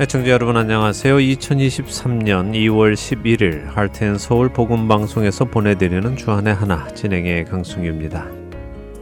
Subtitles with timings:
[0.00, 1.16] 애청자 여러분 안녕하세요.
[1.16, 8.28] 2023년 2월 11일 할텐 서울 복음 방송에서 보내드리는 주안의 하나 진행의 강승규입니다.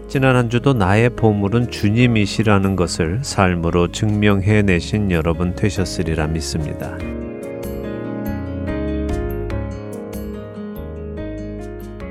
[0.09, 6.97] 지난 한 주도 나의 보물은 주님이시라는 것을 삶으로 증명해 내신 여러분 되셨으리라 믿습니다.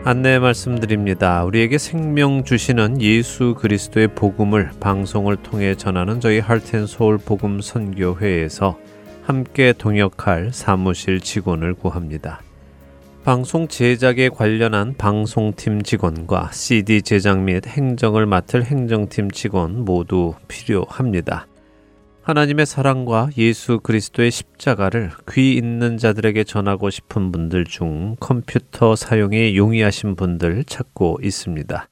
[0.07, 1.43] 안내 말씀드립니다.
[1.45, 8.77] 우리에게 생명 주시는 예수 그리스도의 복음을 방송을 통해 전하는 저희 할텐서울 복음 선교회에서
[9.23, 12.39] 함께 동역할 사무실 직원을 구합니다.
[13.23, 21.47] 방송 제작에 관련한 방송팀 직원과 CD 제작 및 행정을 맡을 행정팀 직원 모두 필요합니다.
[22.25, 30.15] 하나님의 사랑과 예수 그리스도의 십자가를 귀 있는 자들에게 전하고 싶은 분들 중 컴퓨터 사용이 용이하신
[30.15, 31.87] 분들 찾고 있습니다.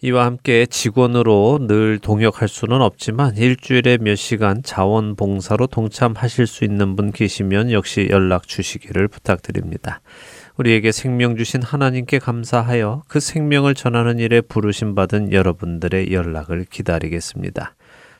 [0.00, 7.10] 이와 함께 직원으로 늘 동역할 수는 없지만 일주일에 몇 시간 자원봉사로 동참하실 수 있는 분
[7.10, 10.00] 계시면 역시 연락 주시기를 부탁드립니다.
[10.56, 17.74] 우리에게 생명 주신 하나님께 감사하여 그 생명을 전하는 일에 부르심 받은 여러분들의 연락을 기다리겠습니다.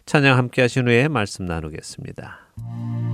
[0.06, 3.08] 찬양 함께 하신 후에 말씀 나누겠습니다.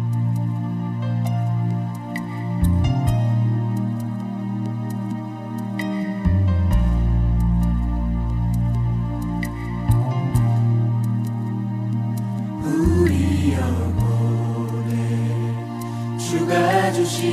[16.19, 17.33] 주가 주신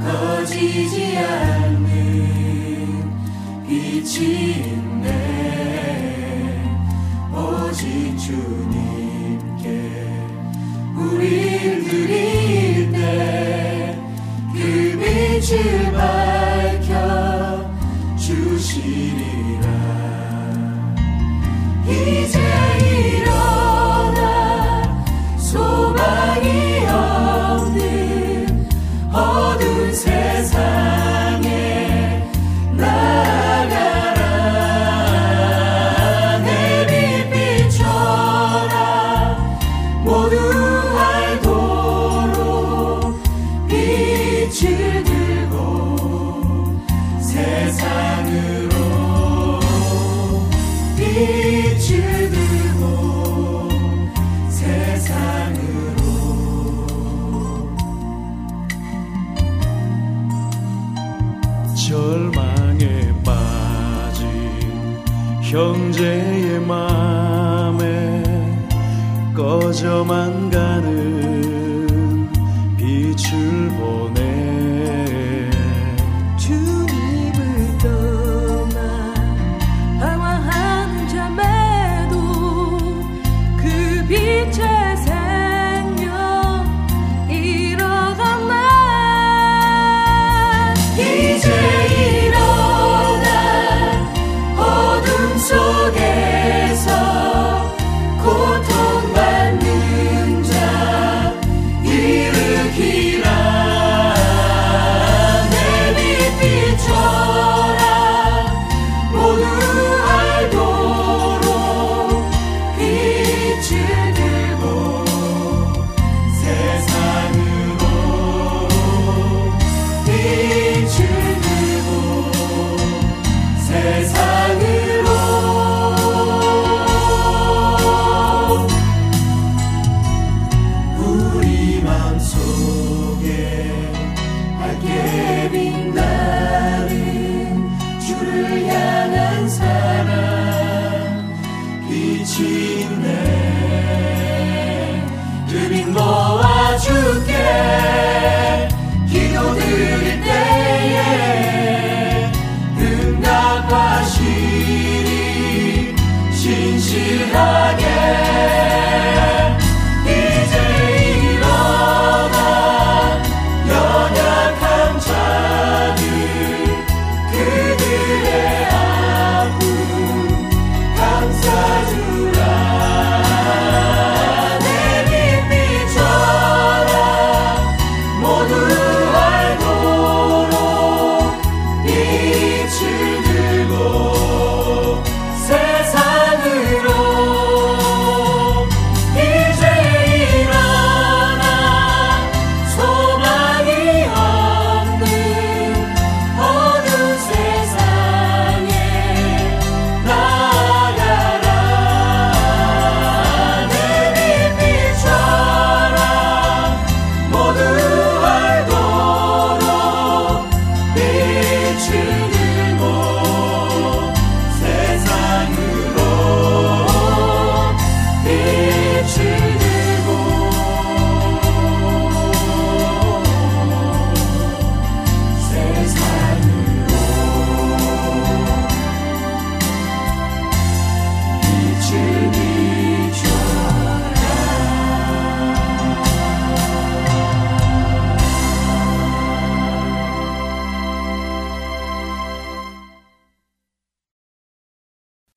[0.00, 1.86] 거지지 않는
[3.66, 5.08] 빛이 있네
[7.34, 9.64] 오직 주님께
[10.96, 13.42] 우릴 드릴 때
[14.52, 14.58] 그
[14.98, 16.90] 빛을 밝혀
[18.16, 19.31] 주시리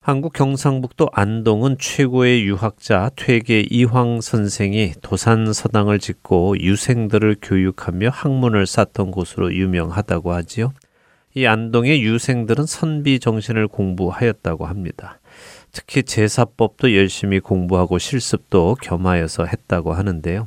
[0.06, 9.10] 한국 경상북도 안동은 최고의 유학자 퇴계 이황 선생이 도산 서당을 짓고 유생들을 교육하며 학문을 쌓던
[9.10, 10.72] 곳으로 유명하다고 하지요.
[11.34, 15.18] 이 안동의 유생들은 선비 정신을 공부하였다고 합니다.
[15.72, 20.46] 특히 제사법도 열심히 공부하고 실습도 겸하여서 했다고 하는데요.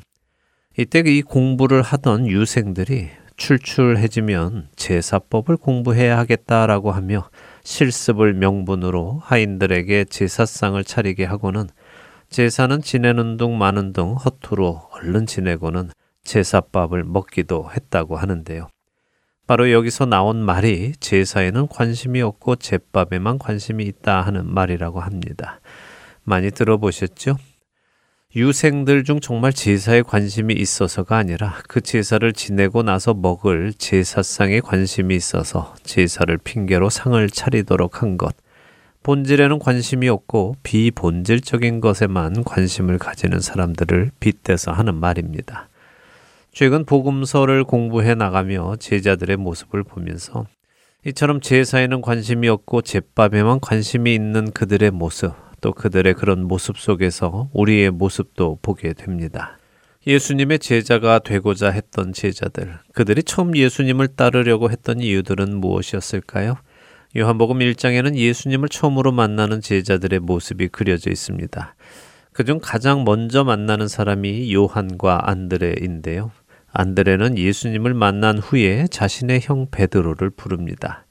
[0.77, 7.29] 이때 이 공부를 하던 유생들이 출출해지면 제사법을 공부해야 하겠다라고 하며
[7.69, 11.67] 실습을 명분으로 하인들에게 제사상을 차리게 하고는
[12.31, 15.91] 제사는 지내는 둥 마는 둥 허투루 얼른 지내고는
[16.23, 18.69] 제사밥을 먹기도 했다고 하는데요.
[19.45, 25.61] 바로 여기서 나온 말이 제사에는 관심이 없고 제밥에만 관심이 있다 하는 말이라고 합니다.
[26.23, 27.37] 많이 들어보셨죠?
[28.35, 35.73] 유생들 중 정말 제사에 관심이 있어서가 아니라 그 제사를 지내고 나서 먹을 제사상에 관심이 있어서
[35.81, 38.35] 제사를 핑계로 상을 차리도록 한 것.
[39.01, 45.67] 본질에는 관심이 없고 비본질적인 것에만 관심을 가지는 사람들을 빗대서 하는 말입니다.
[46.51, 50.45] 최근 복음서를 공부해 나가며 제자들의 모습을 보면서
[51.03, 57.91] 이처럼 제사에는 관심이 없고 제밥에만 관심이 있는 그들의 모습, 또 그들의 그런 모습 속에서 우리의
[57.91, 59.57] 모습도 보게 됩니다.
[60.07, 66.55] 예수님의 제자가 되고자 했던 제자들, 그들이 처음 예수님을 따르려고 했던 이유들은 무엇이었을까요?
[67.17, 71.75] 요한복음 1장에는 예수님을 처음으로 만나는 제자들의 모습이 그려져 있습니다.
[72.31, 76.31] 그중 가장 먼저 만나는 사람이 요한과 안드레인데요.
[76.71, 81.05] 안드레는 예수님을 만난 후에 자신의 형 베드로를 부릅니다.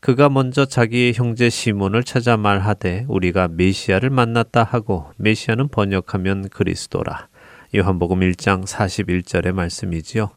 [0.00, 7.28] 그가 먼저 자기의 형제 시몬을 찾아 말하되 우리가 메시아를 만났다 하고 메시아는 번역하면 그리스도라.
[7.74, 10.30] 요한복음 1장 41절의 말씀이지요.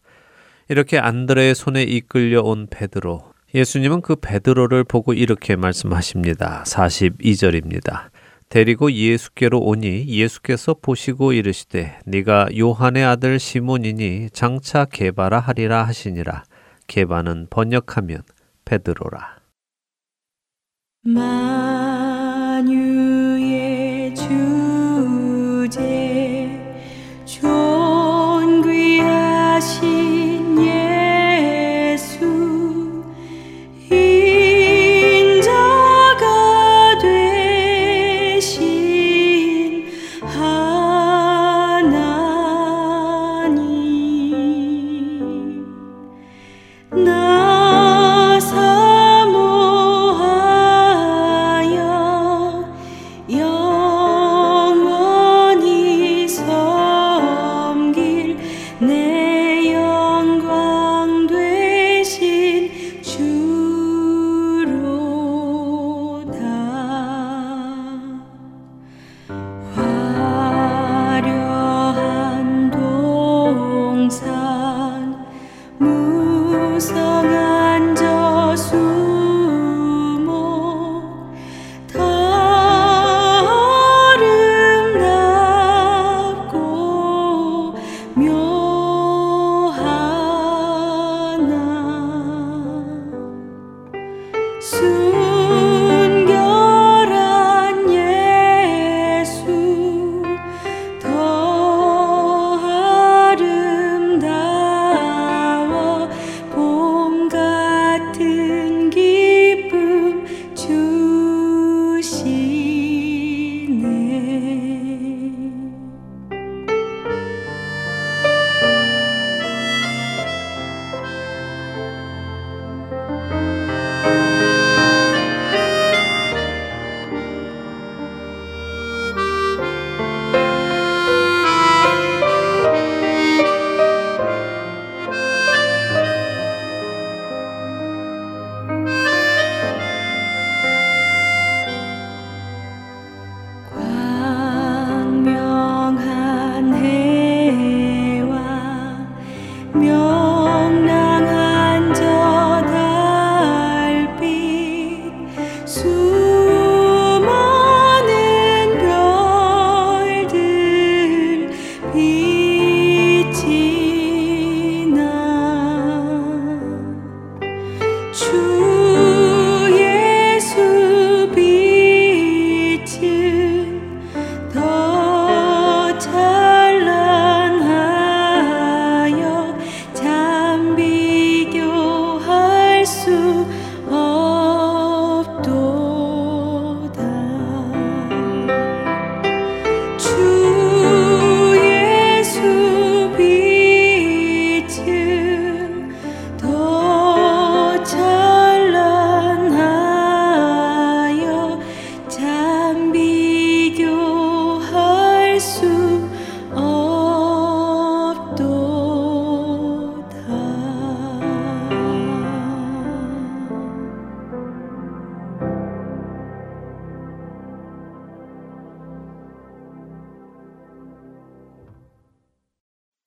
[0.68, 3.32] 이렇게 안드레의 손에 이끌려 온 베드로.
[3.56, 6.64] 예수님은 그 베드로를 보고 이렇게 말씀하십니다.
[6.66, 8.10] 42절입니다.
[8.50, 16.44] 데리고 예수께로 오니 예수께서 보시고 이르시되 네가 요한의 아들 시몬이니 장차 개바라 하리라 하시니라.
[16.88, 18.24] 개바는 번역하면
[18.66, 19.43] 베드로라.
[21.06, 21.93] 만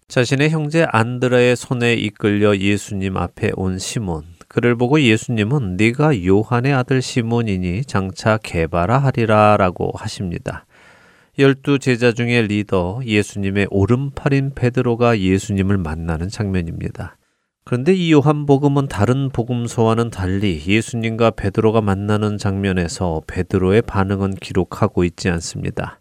[0.09, 4.23] 자신의 형제 안드라의 손에 이끌려 예수님 앞에 온 시몬.
[4.47, 10.65] 그를 보고 예수님은 네가 요한의 아들 시몬이니 장차 개바라 하리라라고 하십니다.
[11.39, 17.17] 열두 제자 중의 리더 예수님의 오른팔인 베드로가 예수님을 만나는 장면입니다.
[17.65, 25.99] 그런데 이 요한복음은 다른 복음서와는 달리 예수님과 베드로가 만나는 장면에서 베드로의 반응은 기록하고 있지 않습니다.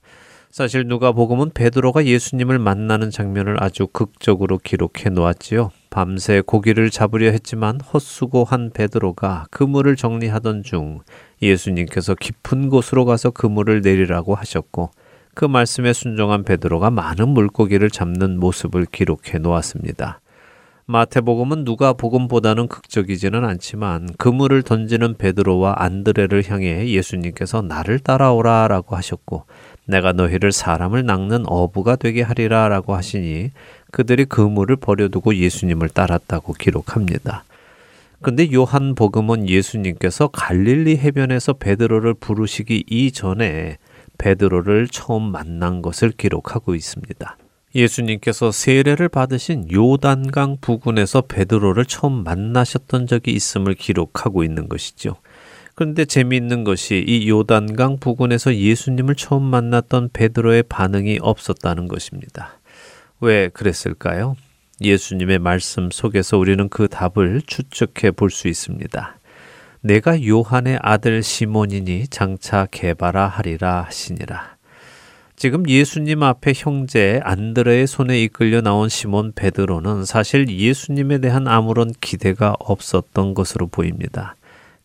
[0.56, 5.70] 사실 누가복음은 베드로가 예수님을 만나는 장면을 아주 극적으로 기록해 놓았지요.
[5.90, 11.02] 밤새 고기를 잡으려 했지만 헛수고한 베드로가 그물을 정리하던 중
[11.42, 14.92] 예수님께서 깊은 곳으로 가서 그물을 내리라고 하셨고
[15.34, 20.22] 그 말씀에 순종한 베드로가 많은 물고기를 잡는 모습을 기록해 놓았습니다.
[20.88, 29.46] 마태복음은 누가복음보다는 극적이지는 않지만 그물을 던지는 베드로와 안드레를 향해 예수님께서 나를 따라오라라고 하셨고
[29.86, 33.52] 내가 너희를 사람을 낚는 어부가 되게 하리라 라고 하시니
[33.92, 37.44] 그들이 그물을 버려두고 예수님을 따랐다고 기록합니다.
[38.22, 43.78] 근데 요한 복음은 예수님께서 갈릴리 해변에서 베드로를 부르시기 이전에
[44.18, 47.38] 베드로를 처음 만난 것을 기록하고 있습니다.
[47.76, 55.18] 예수님께서 세례를 받으신 요단강 부근에서 베드로를 처음 만나셨던 적이 있음을 기록하고 있는 것이죠.
[55.76, 62.60] 그런데 재미있는 것이 이 요단강 부근에서 예수님을 처음 만났던 베드로의 반응이 없었다는 것입니다.
[63.20, 64.36] 왜 그랬을까요?
[64.82, 69.18] 예수님의 말씀 속에서 우리는 그 답을 추측해 볼 수 있습니다.
[69.82, 74.56] 내가 요한의 아들 시몬이니 장차 개바라 하리라 하시니라.
[75.36, 82.56] 지금 예수님 앞에 형제 안드레의 손에 이끌려 나온 시몬 베드로는 사실 예수님에 대한 아무런 기대가
[82.60, 84.36] 없었던 것으로 보입니다.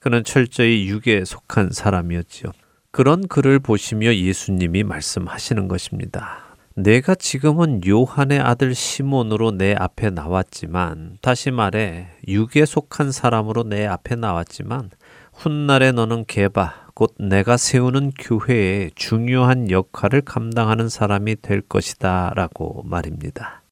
[0.00, 2.50] 그는 철저히 육에 속한 사람이었지요.
[2.90, 6.57] 그런 그를 보시며 예수님이 말씀하시는 것입니다.
[6.75, 14.16] 내가 지금은 요한의 아들 시몬으로 내 앞에 나왔지만, 다시 말해, 육에 속한 사람으로 내 앞에
[14.16, 14.90] 나왔지만,
[15.35, 22.33] 훗날에 너는 개바, 곧 내가 세우는 교회에 중요한 역할을 감당하는 사람이 될 것이다.
[22.35, 23.62] 라고 말입니다.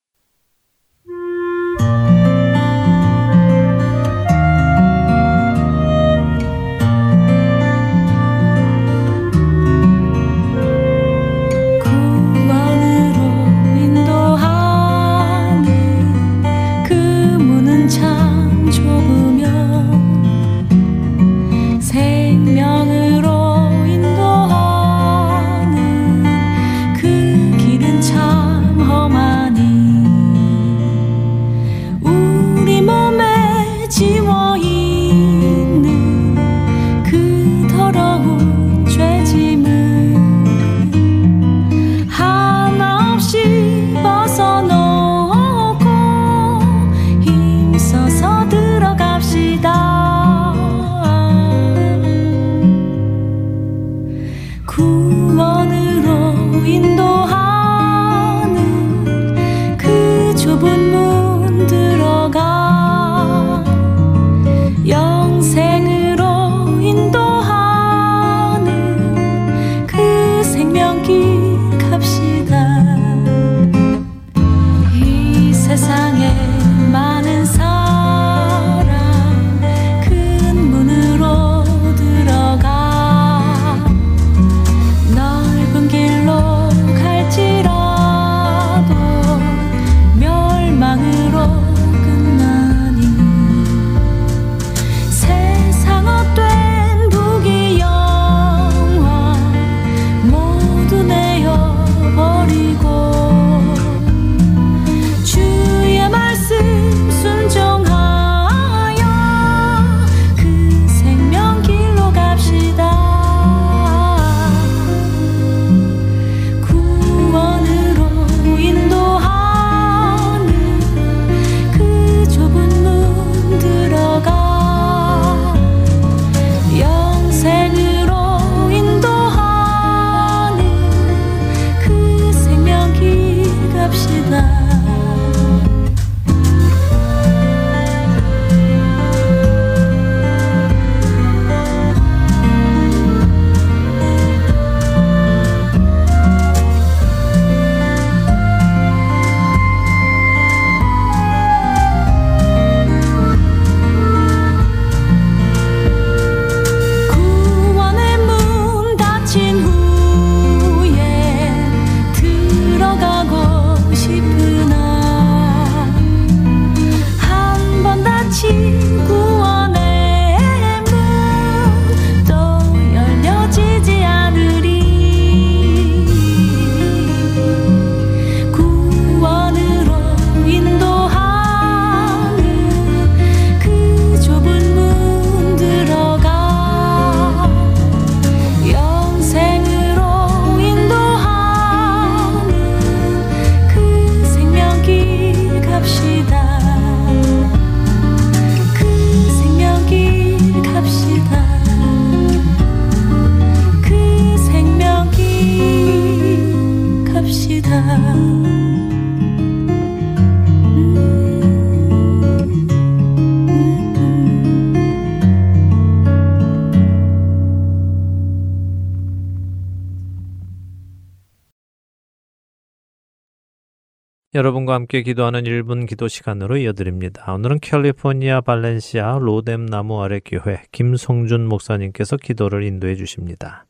[224.38, 227.32] 여러분과 함께 기도하는 1분 기도 시간으로 이어드립니다.
[227.32, 233.64] 오늘은 캘리포니아 발렌시아 로뎀 나무 아래 교회 김성준 목사님께서 기도를 인도해 주십니다.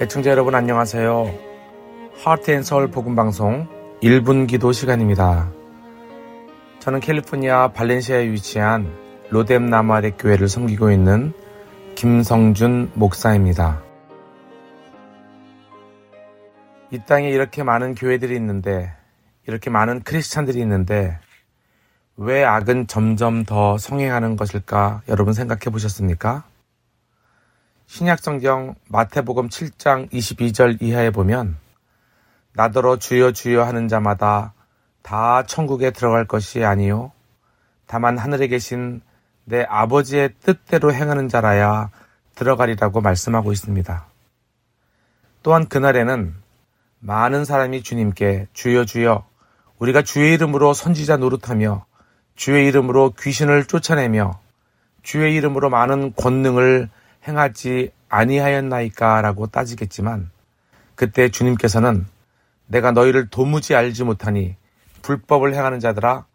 [0.00, 1.34] 애청자 여러분 안녕하세요.
[2.22, 3.66] 하트앤서울 복음방송
[4.04, 5.50] 1분 기도 시간입니다.
[6.78, 8.88] 저는 캘리포니아 발렌시아에 위치한
[9.30, 11.32] 로뎀 나무 아래 교회를 섬기고 있는
[11.96, 13.85] 김성준 목사입니다.
[16.92, 18.94] 이 땅에 이렇게 많은 교회들이 있는데,
[19.46, 21.18] 이렇게 많은 크리스찬들이 있는데,
[22.16, 26.44] 왜 악은 점점 더 성행하는 것일까 여러분 생각해 보셨습니까?
[27.86, 31.56] 신약성경 마태복음 7장 22절 이하에 보면,
[32.54, 34.54] 나더러 주여 주여 하는 자마다
[35.02, 37.12] 다 천국에 들어갈 것이 아니요.
[37.86, 39.02] 다만 하늘에 계신
[39.44, 41.90] 내 아버지의 뜻대로 행하는 자라야
[42.34, 44.06] 들어가리라고 말씀하고 있습니다.
[45.42, 46.45] 또한 그날에는
[47.06, 49.24] 많은 사람이 주님께 주여 주여
[49.78, 51.86] 우리가 주의 이름으로 선지자 노릇하며
[52.34, 54.40] 주의 이름으로 귀신을 쫓아내며
[55.04, 56.88] 주의 이름으로 많은 권능을
[57.28, 60.30] 행하지 아니하였나이까라고 따지겠지만
[60.96, 62.06] 그때 주님께서는
[62.66, 64.56] 내가 너희를 도무지 알지 못하니
[65.02, 66.26] 불법을 행하는 자들아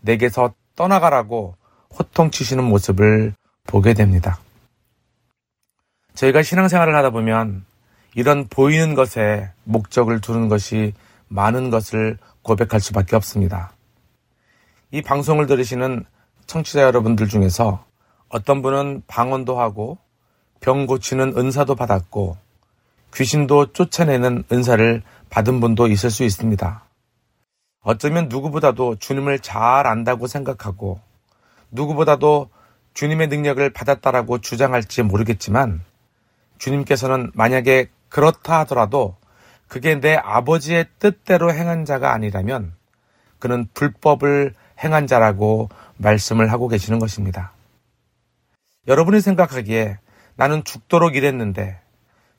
[0.00, 1.56] 내게서 떠나가라고
[1.98, 3.34] 호통치시는 모습을
[3.66, 4.38] 보게 됩니다.
[6.14, 7.64] 저희가 신앙생활을 하다 보면
[8.14, 10.94] 이런 보이는 것에 목적을 두는 것이
[11.28, 13.72] 많은 것을 고백할 수밖에 없습니다.
[14.90, 16.04] 이 방송을 들으시는
[16.46, 17.84] 청취자 여러분들 중에서
[18.28, 19.98] 어떤 분은 방언도 하고
[20.60, 22.36] 병 고치는 은사도 받았고
[23.14, 26.84] 귀신도 쫓아내는 은사를 받은 분도 있을 수 있습니다.
[27.82, 31.00] 어쩌면 누구보다도 주님을 잘 안다고 생각하고
[31.70, 32.50] 누구보다도
[32.94, 35.82] 주님의 능력을 받았다라고 주장할지 모르겠지만
[36.58, 39.16] 주님께서는 만약에 그렇다 하더라도
[39.68, 42.74] 그게 내 아버지의 뜻대로 행한 자가 아니라면
[43.38, 47.52] 그는 불법을 행한 자라고 말씀을 하고 계시는 것입니다.
[48.86, 49.98] 여러분이 생각하기에
[50.36, 51.80] 나는 죽도록 일했는데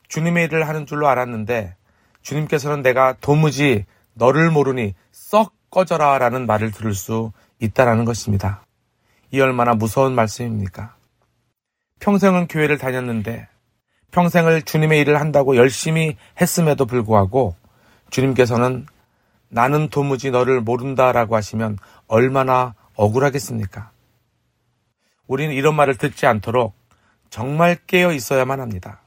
[0.08, 1.76] 주님의 일을 하는 줄로 알았는데
[2.22, 8.66] 주님께서는 내가 도무지 너를 모르니 썩 꺼져라 라는 말을 들을 수 있다라는 것입니다.
[9.32, 10.96] 이 얼마나 무서운 말씀입니까?
[12.00, 13.48] 평생은 교회를 다녔는데
[14.12, 17.56] 평생을 주님의 일을 한다고 열심히 했음에도 불구하고
[18.10, 18.86] 주님께서는
[19.50, 23.91] 나는 도무지 너를 모른다라고 하시면 얼마나 억울하겠습니까?
[25.28, 26.74] 우리는 이런 말을 듣지 않도록
[27.30, 29.02] 정말 깨어 있어야만 합니다.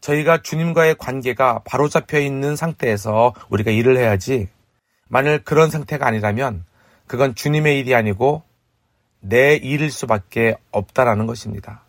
[0.00, 4.48] 저희가 주님과의 관계가 바로잡혀 있는 상태에서 우리가 일을 해야지
[5.08, 6.64] 만일 그런 상태가 아니라면
[7.06, 8.42] 그건 주님의 일이 아니고
[9.20, 11.82] 내 일일 수밖에 없다라는 것입니다.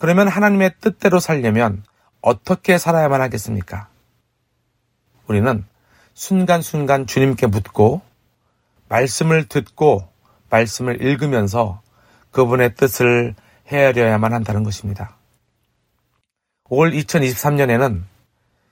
[0.00, 1.84] 그러면 하나님의 뜻대로 살려면
[2.22, 3.88] 어떻게 살아야만 하겠습니까?
[5.26, 5.66] 우리는
[6.14, 8.00] 순간순간 주님께 묻고
[8.88, 10.08] 말씀을 듣고
[10.48, 11.82] 말씀을 읽으면서
[12.30, 13.34] 그분의 뜻을
[13.68, 15.18] 헤아려야만 한다는 것입니다.
[16.70, 18.02] 올 2023년에는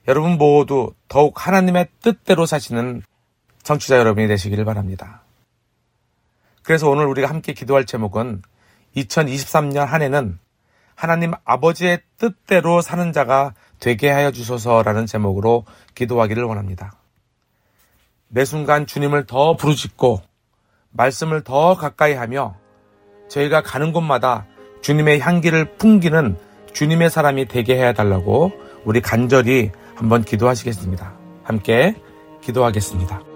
[0.08, 3.02] 여러분 모두 더욱 하나님의 뜻대로 사시는
[3.62, 5.20] 정치자 여러분이 되시기를 바랍니다.
[6.62, 8.40] 그래서 오늘 우리가 함께 기도할 제목은
[8.96, 10.38] 2023년 한 해는
[10.98, 16.92] 하나님 아버지의 뜻대로 사는 자가 되게 하여 주소서라는 제목으로 기도하기를 원합니다.
[18.26, 20.20] 매 순간 주님을 더 부르짖고
[20.90, 22.56] 말씀을 더 가까이 하며
[23.28, 24.46] 저희가 가는 곳마다
[24.82, 26.36] 주님의 향기를 풍기는
[26.72, 28.50] 주님의 사람이 되게 해야 달라고
[28.84, 31.12] 우리 간절히 한번 기도하시겠습니다.
[31.44, 31.94] 함께
[32.42, 33.27] 기도하겠습니다.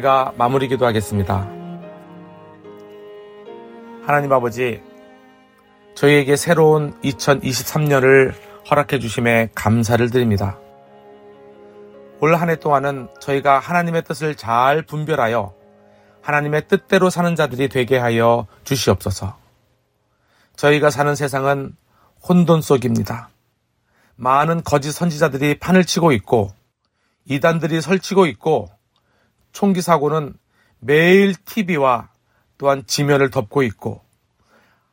[0.00, 1.48] 제가 마무리 기도하겠습니다.
[4.06, 4.82] 하나님 아버지,
[5.94, 8.32] 저희에게 새로운 2023년을
[8.70, 10.58] 허락해 주심에 감사를 드립니다.
[12.20, 15.54] 올 한 해 동안은 저희가 하나님의 뜻을 잘 분별하여
[16.22, 19.36] 하나님의 뜻대로 사는 자들이 되게 하여 주시옵소서.
[20.56, 21.76] 저희가 사는 세상은
[22.26, 23.28] 혼돈 속입니다.
[24.16, 26.52] 많은 거짓 선지자들이 판을 치고 있고
[27.26, 28.70] 이단들이 설치고 있고
[29.52, 30.34] 총기 사고는
[30.78, 32.08] 매일 TV와
[32.58, 34.02] 또한 지면을 덮고 있고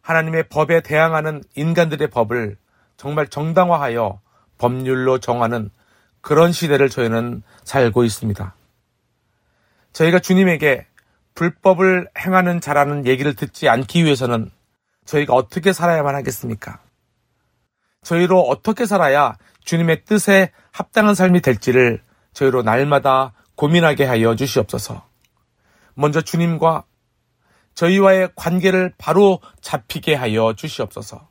[0.01, 2.57] 하나님의 법에 대항하는 인간들의 법을
[2.95, 4.21] 정말 정당화하여
[4.57, 5.69] 법률로 정하는
[6.21, 8.55] 그런 시대를 저희는 살고 있습니다.
[9.93, 10.85] 저희가 주님에게
[11.35, 14.49] 불법을 행하는 자라는 얘기를 듣지 않기 위해서는
[15.05, 16.79] 저희가 어떻게 살아야만 하겠습니까?
[18.03, 22.01] 저희로 어떻게 살아야 주님의 뜻에 합당한 삶이 될지를
[22.33, 25.03] 저희로 날마다 고민하게 하여 주시옵소서.
[25.95, 26.85] 먼저 주님과
[27.73, 31.27] 저희와의 관계를 바로 잡히게 하여 주시옵소서.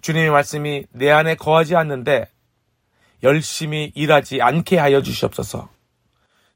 [0.00, 2.28] 주님의 말씀이 내 안에 거하지 않는데
[3.22, 5.68] 열심히 일하지 않게 하여 주시옵소서.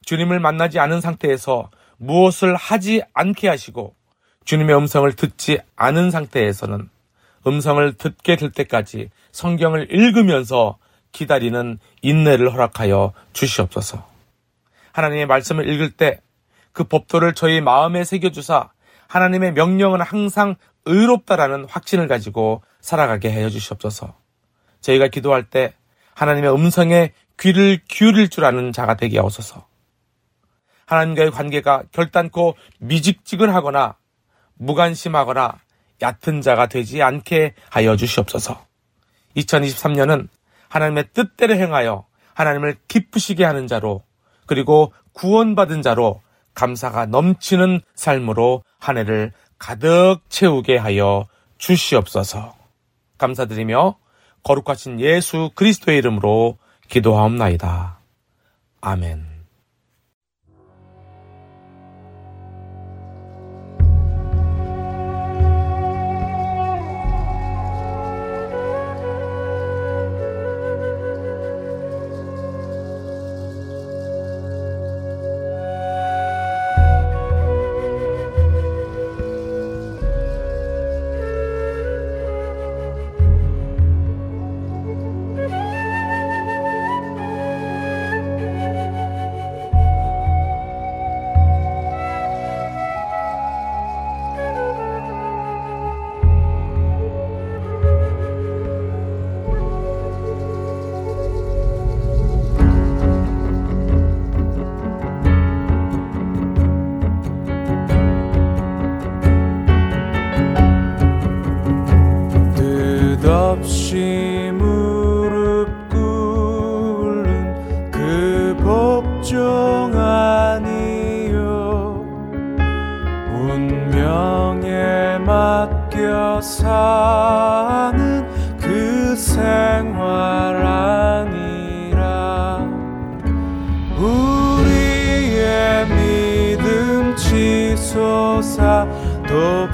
[0.07, 3.95] 주님을 만나지 않은 상태에서 무엇을 하지 않게 하시고
[4.45, 6.89] 주님의 음성을 듣지 않은 상태에서는
[7.47, 10.79] 음성을 듣게 될 때까지 성경을 읽으면서
[11.13, 14.14] 기다리는 인내를 허락하여 주시옵소서.
[14.95, 16.25] 하나님의 말씀을 읽을 때
[16.75, 18.71] 그 법도를 저희 마음에 새겨주사
[19.09, 24.15] 하나님의 명령은 항상 의롭다라는 확신을 가지고 살아가게 하여 주시옵소서.
[24.81, 25.73] 저희가 기도할 때
[26.15, 29.67] 하나님의 음성에 귀를 기울일 줄 아는 자가 되게 하옵소서.
[30.85, 33.97] 하나님과의 관계가 결단코 미직직을하거나
[34.55, 35.61] 무관심하거나
[36.03, 38.67] 얕은 자가 되지 않게 하여 주시옵소서.
[39.37, 40.29] 2023년은
[40.69, 42.05] 하나님의 뜻대로 행하여
[42.35, 44.03] 하나님을 기쁘시게 하는 자로
[44.47, 46.21] 그리고 구원받은 자로
[46.55, 51.27] 감사가 넘치는 삶으로 한 해를 가득 채우게 하여
[51.59, 52.55] 주시옵소서.
[53.19, 53.97] 감사드리며
[54.43, 57.99] 거룩하신 예수 그리스도의 이름으로 기도하옵나이다.
[58.81, 59.34] 아멘.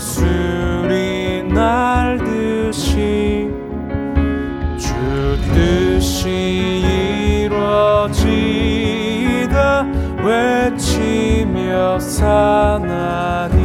[0.01, 2.81] 독수리 날듯이
[4.79, 4.89] 주
[5.53, 8.25] 뜻이 이루어지다
[10.25, 13.61] 외치며 사나니.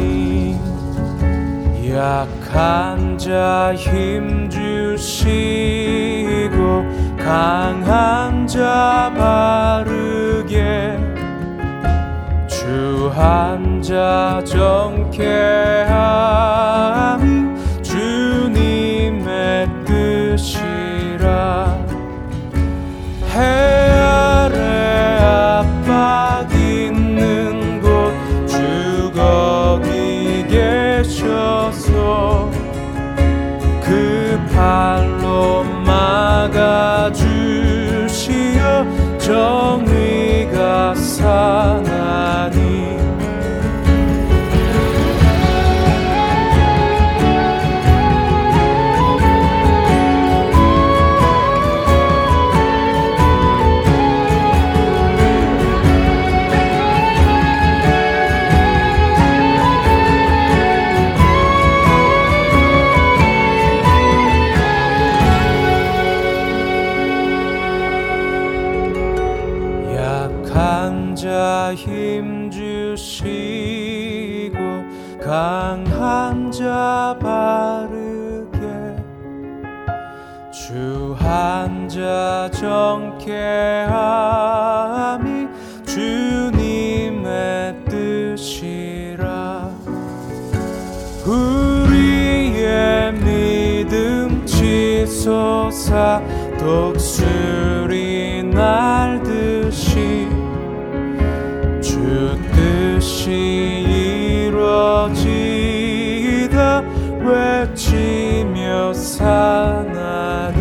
[1.90, 5.40] 약한 자 힘 주시고
[7.16, 10.98] 강한 자 바르게
[12.46, 15.14] 주한 자 정케함이
[17.84, 21.76] 주님의 뜻이라.
[23.32, 23.38] 해
[24.00, 28.12] 아래 압박 있는 곳
[28.48, 32.50] 주 거기 계셔서
[33.84, 37.14] 그 팔로 막아주시어
[39.18, 42.65] 정의가 사나니
[95.26, 96.22] 치솟아
[96.56, 100.28] 독수리 날듯이
[101.82, 103.32] 주 뜻이
[104.46, 105.24] 이루어지다.
[107.24, 110.60] 외치며 사나니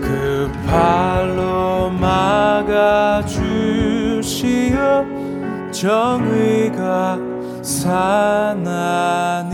[0.00, 3.44] 그 발로 막아주시어
[5.70, 7.18] 정의가
[7.62, 9.53] 사나니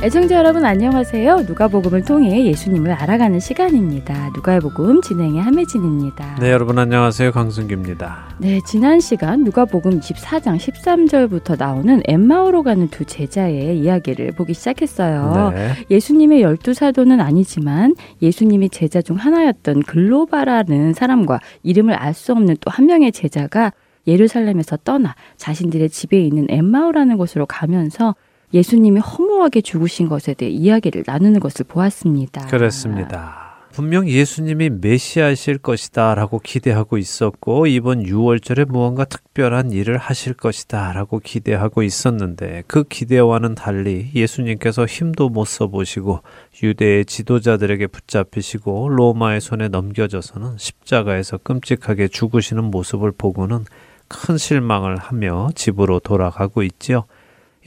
[0.00, 1.38] 애청자 여러분 안녕하세요.
[1.48, 4.30] 누가복음을 통해 예수님을 알아가는 시간입니다.
[4.32, 6.36] 누가의 복음 진행의 함혜진입니다.
[6.38, 7.32] 네, 여러분 안녕하세요.
[7.32, 8.36] 강승규입니다.
[8.38, 15.50] 네, 지난 시간 누가복음 24장 13절부터 나오는 엠마오로 가는 두 제자의 이야기를 보기 시작했어요.
[15.52, 15.72] 네.
[15.90, 22.70] 예수님의 열두 사도는 아니지만 예수님이 제자 중 하나였던 글로바라는 사람과 이름을 알 수 없는 또
[22.70, 23.72] 한 명의 제자가
[24.06, 28.14] 예루살렘에서 떠나 자신들의 집에 있는 엠마오라는 곳으로 가면서
[28.52, 32.46] 예수님이 허무하게 죽으신 것에 대해 이야기를 나누는 것을 보았습니다.
[32.46, 33.48] 그렇습니다.
[33.78, 41.20] 분명 예수님이 메시아이실 것이다 라고 기대하고 있었고 이번 6월절에 무언가 특별한 일을 하실 것이다 라고
[41.20, 46.22] 기대하고 있었는데 그 기대와는 달리 예수님께서 힘도 못 써보시고
[46.60, 53.64] 유대의 지도자들에게 붙잡히시고 로마의 손에 넘겨져서는 십자가에서 끔찍하게 죽으시는 모습을 보고는
[54.08, 57.04] 큰 실망을 하며 집으로 돌아가고 있지요.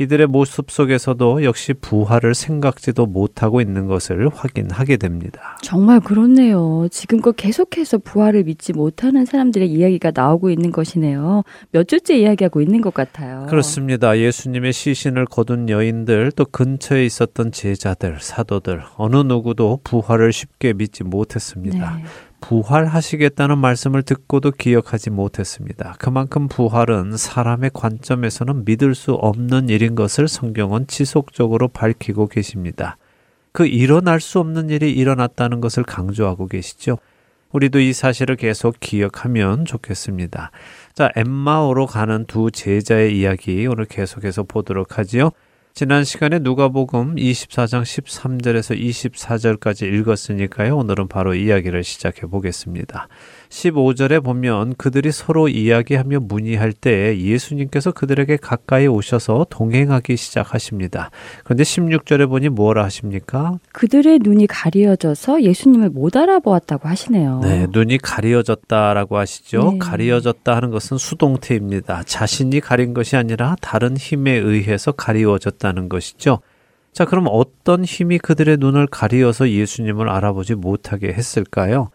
[0.02, 5.58] 이들의 모습 속에서도 역시 부활을 생각지도 못하고 있는 것을 확인하게 됩니다.
[5.62, 6.88] 정말 그렇네요.
[6.90, 11.44] 지금껏 계속해서 부활을 믿지 못하는 사람들의 이야기가 나오고 있는 것이네요.
[11.72, 13.46] 몇 주째 이야기하고 있는 것 같아요.
[13.48, 14.18] 그렇습니다.
[14.18, 21.96] 예수님의 시신을 거둔 여인들, 또 근처에 있었던 제자들, 사도들, 어느 누구도 부활을 쉽게 믿지 못했습니다.
[21.98, 22.04] 네.
[22.42, 25.96] 부활하시겠다는 말씀을 듣고도 기억하지 못했습니다.
[26.00, 32.98] 그만큼 부활은 사람의 관점에서는 믿을 수 없는 일인 것을 성경은 지속적으로 밝히고 계십니다.
[33.54, 36.98] 그 일어날 수 없는 일이 일어났다는 것을 강조하고 계시죠.
[37.52, 40.52] 우리도 이 사실을 계속 기억하면 좋겠습니다.
[40.94, 45.32] 자, 엠마오로 가는 두 제자의 이야기 오늘 계속해서 보도록 하지요.
[45.74, 50.76] 지난 시간에 누가복음 24장 13절에서 24절까지 읽었으니까요.
[50.76, 53.08] 오늘은 바로 이야기를 시작해 보겠습니다.
[53.52, 61.12] 15절에 보면 그들이 서로 이야기하며 문의할 때 예수님께서 그들에게 가까이 오셔서 동행하기 시작하십니다.
[61.44, 63.60] 그런데 16절에 보니 뭐라 하십니까?
[63.74, 67.42] 그들의 눈이 가리어져서 예수님을 못 알아보았다고 하시네요.
[67.44, 69.72] 네, 눈이 가리어졌다라고 하시죠.
[69.74, 69.78] 네.
[69.80, 72.04] 가리어졌다 하는 것은 수동태입니다.
[72.06, 76.40] 자신이 가린 것이 아니라 다른 힘에 의해서 가리워졌다는 것이죠.
[76.94, 81.90] 자, 그럼 어떤 힘이 그들의 눈을 가리어서 예수님을 알아보지 못하게 했을까요?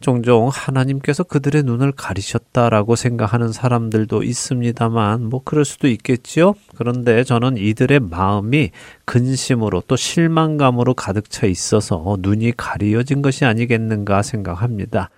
[0.00, 6.54] 종종 하나님께서 그들의 눈을 가리셨다라고 생각하는 사람들도 있습니다만, 뭐 그럴 수도 있겠지요.
[6.76, 8.70] 그런데 저는 이들의 마음이
[9.04, 15.10] 근심으로 또 실망감으로 가득 차 있어서 눈이 가리어진 것이 아니겠는가 생각합니다.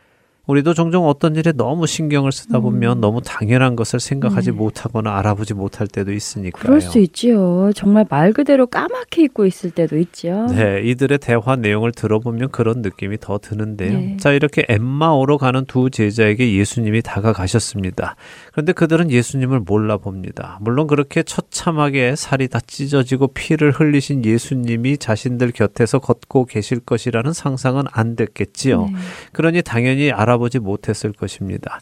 [0.46, 3.00] 우리도 종종 어떤 일에 너무 신경을 쓰다 보면 음.
[3.00, 4.56] 너무 당연한 것을 생각하지 네.
[4.56, 6.62] 못하거나 알아보지 못할 때도 있으니까요.
[6.62, 7.70] 그럴 수 있지요.
[7.74, 10.46] 정말 말 그대로 까맣게 잊고 있을 때도 있죠.
[10.46, 13.92] 네, 이들의 대화 내용을 들어보면 그런 느낌이 더 드는데요.
[13.92, 14.16] 네.
[14.18, 18.16] 자, 이렇게 엠마오로 가는 두 제자에게 예수님이 다가가셨습니다.
[18.52, 20.58] 그런데 그들은 예수님을 몰라 봅니다.
[20.62, 27.84] 물론 그렇게 처참하게 살이 다 찢어지고 피를 흘리신 예수님이 자신들 곁에서 걷고 계실 것이라는 상상은
[27.92, 28.86] 안 됐겠지요.
[28.86, 28.92] 네.
[29.32, 31.80] 그러니 당연히 알아 보지 못했을 것입니다.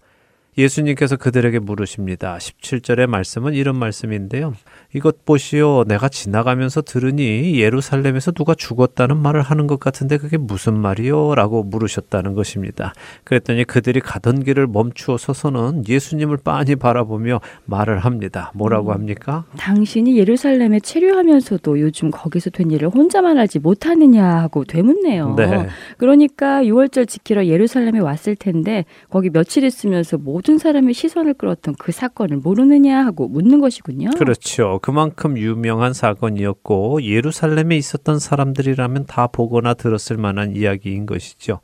[0.58, 2.36] 예수님께서 그들에게 물으십니다.
[2.38, 4.54] 17절의 말씀은 이런 말씀인데요.
[4.92, 5.84] 이것 보시오.
[5.84, 11.36] 내가 지나가면서 들으니 예루살렘에서 누가 죽었다는 말을 하는 것 같은데 그게 무슨 말이요?
[11.36, 12.92] 라고 물으셨다는 것입니다.
[13.22, 18.50] 그랬더니 그들이 가던 길을 멈추어 서서는 예수님을 빤히 바라보며 말을 합니다.
[18.54, 19.44] 뭐라고 합니까?
[19.58, 25.34] 당신이 예루살렘에 체류하면서도 요즘 거기서 된 일을 혼자만 알지 못하느냐 하고 되묻네요.
[25.36, 25.68] 네.
[25.98, 32.38] 그러니까 6월절 지키러 예루살렘에 왔을 텐데 거기 며칠 있으면서 모든 사람의 시선을 끌었던 그 사건을
[32.38, 34.08] 모르느냐 하고 묻는 것이군요.
[34.16, 34.78] 그렇죠.
[34.80, 41.60] 그만큼 유명한 사건이었고 예루살렘에 있었던 사람들이라면 다 보거나 들었을 만한 이야기인 것이죠.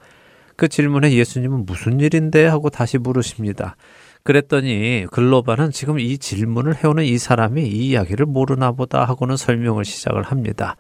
[0.57, 3.77] 그 질문에 예수님은 무슨 일인데 하고 다시 물으십니다.
[4.23, 10.25] 그랬더니 글로바는 지금 이 질문을 해오는 이 사람이 이 이야기를 모르나 보다 하고는 설명을 시작을
[10.25, 10.77] 합니다.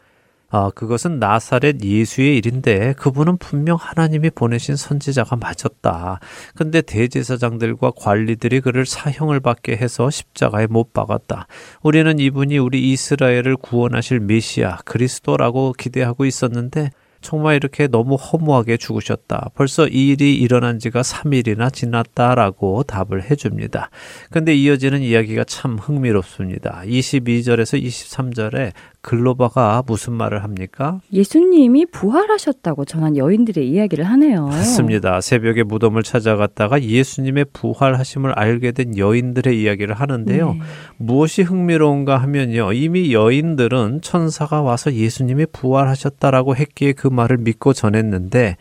[0.56, 6.20] 아, 그것은 나사렛 예수의 일인데 그분은 분명 하나님이 보내신 선지자가 맞았다.
[6.54, 11.48] 근데 대제사장들과 관리들이 그를 사형을 받게 해서 십자가에 못 박았다.
[11.82, 16.90] 우리는 이분이 우리 이스라엘을 구원하실 메시아 그리스도라고 기대하고 있었는데
[17.20, 19.50] 정말 이렇게 너무 허무하게 죽으셨다.
[19.54, 23.88] 벌써 이 일이 일어난 지가 3일이나 지났다라고 답을 해줍니다.
[24.30, 26.82] 근데 이어지는 이야기가 참 흥미롭습니다.
[26.84, 28.72] 22절에서 23절에
[29.04, 30.98] 글로바가 무슨 말을 합니까?
[31.12, 34.46] 예수님이 부활하셨다고 전한 여인들의 이야기를 하네요.
[34.46, 35.20] 맞습니다.
[35.20, 40.54] 새벽에 무덤을 찾아갔다가 예수님의 부활하심을 알게 된 여인들의 이야기를 하는데요.
[40.54, 40.60] 네.
[40.96, 42.72] 무엇이 흥미로운가 하면요.
[42.72, 48.56] 이미 여인들은 천사가 와서 예수님이 부활하셨다라고 했기에 그 말을 믿고 전했는데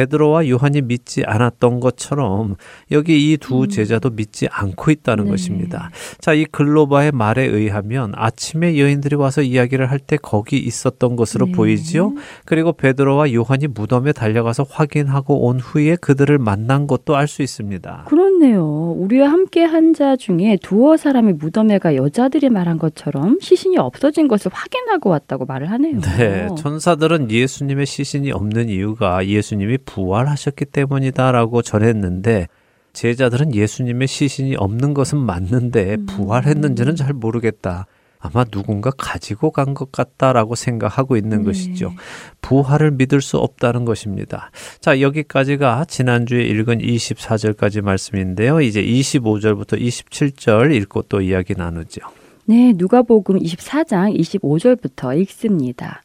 [0.00, 2.56] 베드로와 요한이 믿지 않았던 것처럼
[2.92, 5.30] 여기 이 두 제자도 믿지 않고 있다는 네.
[5.30, 5.90] 것입니다.
[6.20, 11.52] 자, 이 글로바의 말에 의하면 아침에 여인들이 와서 이야기를 할 때 거기 있었던 것으로 네.
[11.52, 12.12] 보이지요.
[12.44, 18.04] 그리고 베드로와 요한이 무덤에 달려가서 확인하고 온 후에 그들을 만난 것도 알 수 있습니다.
[18.08, 18.92] 그렇네요.
[18.98, 24.50] 우리와 함께 한 자 중에 두어 사람이 무덤에 가 여자들이 말한 것처럼 시신이 없어진 것을
[24.52, 26.00] 확인하고 왔다고 말을 하네요.
[26.00, 32.48] 네, 천사들은 예수님의 시신이 없는 이유가 예수님이 부활하셨기 때문이다라고 전했는데
[32.92, 37.86] 제자들은 예수님의 시신이 없는 것은 맞는데 부활했는지는 잘 모르겠다.
[38.18, 41.44] 아마 누군가 가지고 간 것 같다라고 생각하고 있는 네.
[41.44, 41.92] 것이죠.
[42.40, 44.50] 부활을 믿을 수 없다는 것입니다.
[44.80, 48.62] 자, 여기까지가 지난주에 읽은 24절까지 말씀인데요.
[48.62, 52.00] 이제 25절부터 27절 읽고 또 이야기 나누죠.
[52.46, 56.00] 네, 누가복음 24장 25절부터 읽습니다.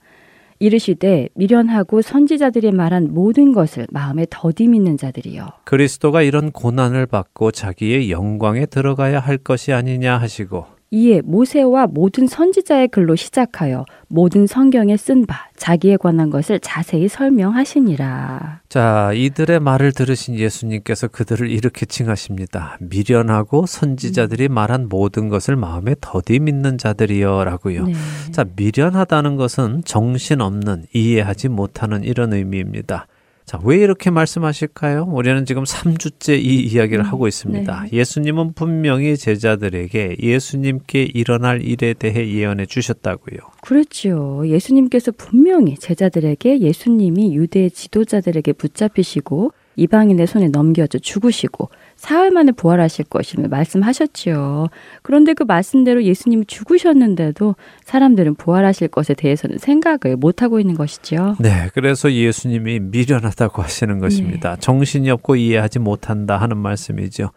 [0.62, 5.48] 이르시되 미련하고 선지자들이 말한 모든 것을 마음에 더디 믿는 자들이요.
[5.66, 12.90] 그리스도가 이런 고난을 받고 자기의 영광에 들어가야 할 것이 아니냐 하시고 이에 모세와 모든 선지자의
[12.90, 18.60] 글로 시작하여 모든 성경에 쓴 바 자기에 관한 것을 자세히 설명하시니라.
[18.68, 22.78] 자, 이들의 말을 들으신 예수님께서 그들을 이렇게 칭하십니다.
[22.82, 27.86] 미련하고 선지자들이 말한 모든 것을 마음에 더디 믿는 자들이여 라고요.
[27.86, 27.94] 네.
[28.32, 33.08] 자, 미련하다는 것은 정신없는, 이해하지 못하는 이런 의미입니다.
[33.46, 35.08] 자, 왜 이렇게 말씀하실까요?
[35.12, 37.84] 우리는 지금 3주째 이 이야기를 음, 하고 있습니다.
[37.84, 37.98] 네.
[37.98, 43.40] 예수님은 분명히 제자들에게 예수님께 일어날 일에 대해 예언해 주셨다고요.
[43.62, 44.48] 그렇지요.
[44.48, 53.48] 예수님께서 분명히 제자들에게 예수님이 유대 지도자들에게 붙잡히시고 이방인의 손에 넘겨져 죽으시고 사흘 만에 부활하실 것임을
[53.50, 54.68] 말씀하셨지요.
[55.02, 57.56] 그런데 그 말씀대로 예수님이 죽으셨는데도
[57.86, 61.38] 사람들은 부활하실 것에 대해서는 생각을 못 하고 있는 것이지요.
[61.40, 64.56] 네, 그래서 예수님이 미련하다고 하시는 것입니다.
[64.56, 67.32] 정신이 없고 이해하지 못한다 하는 말씀이죠.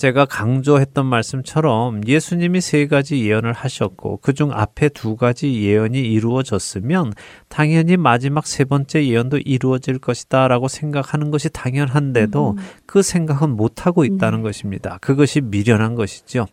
[0.00, 7.12] 제가 강조했던 말씀처럼 예수님이 세 가지 예언을 하셨고 그중 앞에 두 가지 예언이 이루어졌으면
[7.48, 14.40] 당연히 마지막 세 번째 예언도 이루어질 것이다라고 생각하는 것이 당연한데도 그 생각은 못 하고 있다는
[14.40, 14.96] 것입니다.
[15.02, 16.46] 그것이 미련한 것이죠.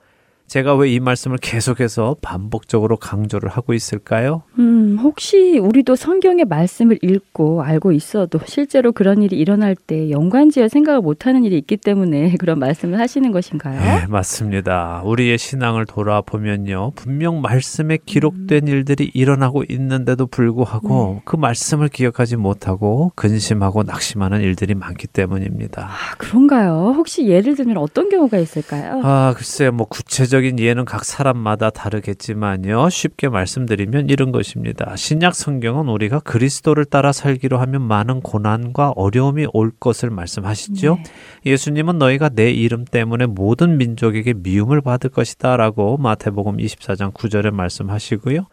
[0.48, 4.44] 제가 왜 이 말씀을 계속해서 반복적으로 강조를 하고 있을까요?
[4.58, 11.02] 음, 혹시 우리도 성경의 말씀을 읽고 알고 있어도 실제로 그런 일이 일어날 때 연관지어 생각을
[11.02, 13.80] 못하는 일이 있기 때문에 그런 말씀을 하시는 것인가요?
[13.82, 15.02] 네, 맞습니다.
[15.04, 16.94] 우리의 신앙을 돌아보면요.
[16.96, 25.08] 분명 말씀에 기록된 일들이 일어나고 있는데도 불구하고 그 말씀을 기억하지 못하고 근심하고 낙심하는 일들이 많기
[25.08, 25.84] 때문입니다.
[25.90, 26.94] 아, 그런가요?
[26.96, 29.02] 혹시 예를 들면 어떤 경우가 있을까요?
[29.04, 29.74] 아, 글쎄요.
[29.74, 32.90] 뭐 구체적 인 예는 각 사람마다 다르겠지만요.
[32.90, 34.96] 쉽게 말씀드리면 이런 것입니다.
[34.96, 40.96] 신약 성경은 우리가 그리스도를 따라 살기로 하면 많은 고난과 어려움이 올 것을 말씀하시죠.
[40.96, 41.52] 네.
[41.52, 48.46] 예수님은 너희가 내 이름 때문에 모든 민족에게 미움을 받을 것이다라고 마태복음 24장 9절에 말씀하시고요.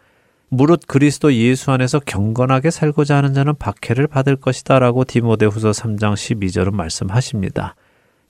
[0.48, 7.74] 무릇 그리스도 예수 안에서 경건하게 살고자 하는 자는 박해를 받을 것이다라고 디모데후서 3장 12절은 말씀하십니다.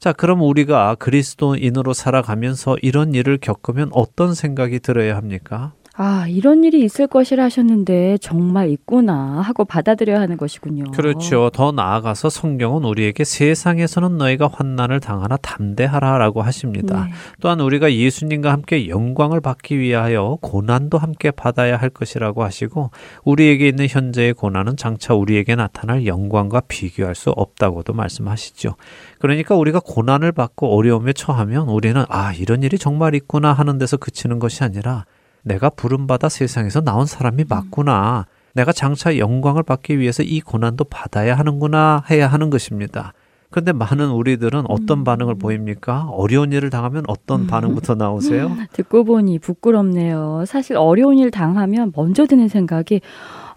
[0.05, 5.73] 자, 그럼 우리가 그리스도인으로 살아가면서 이런 일을 겪으면 어떤 생각이 들어야 합니까?
[5.97, 10.91] 아, 이런 일이 있을 것이라 하셨는데 정말 있구나 하고 받아들여야 하는 것이군요.
[10.91, 11.51] 그렇죠.
[11.51, 17.05] 더 나아가서 성경은 우리에게 세상에서는 너희가 환난을 당하나 담대하라라고 하십니다.
[17.05, 17.13] 네.
[17.41, 22.91] 또한 우리가 예수님과 함께 영광을 받기 위하여 고난도 함께 받아야 할 것이라고 하시고
[23.23, 28.75] 우리에게 있는 현재의 고난은 장차 우리에게 나타날 영광과 비교할 수 없다고도 말씀하시죠.
[29.21, 34.41] 그러니까 우리가 고난을 받고 어려움에 처하면 우리는 아, 이런 일이 정말 있구나 하는 데서 그치는
[34.41, 35.05] 것이 아니라
[35.45, 38.27] 내가 부름받아 세상에서 나온 사람이 맞구나.
[38.55, 43.13] 내가 장차 영광을 받기 위해서 이 고난도 받아야 하는구나 해야 하는 것입니다.
[43.51, 46.09] 그런데 많은 우리들은 어떤 반응을 보입니까?
[46.11, 48.51] 어려운 일을 당하면 어떤 반응부터 나오세요?
[48.73, 50.45] 듣고 보니 부끄럽네요.
[50.45, 53.01] 사실 어려운 일 당하면 먼저 드는 생각이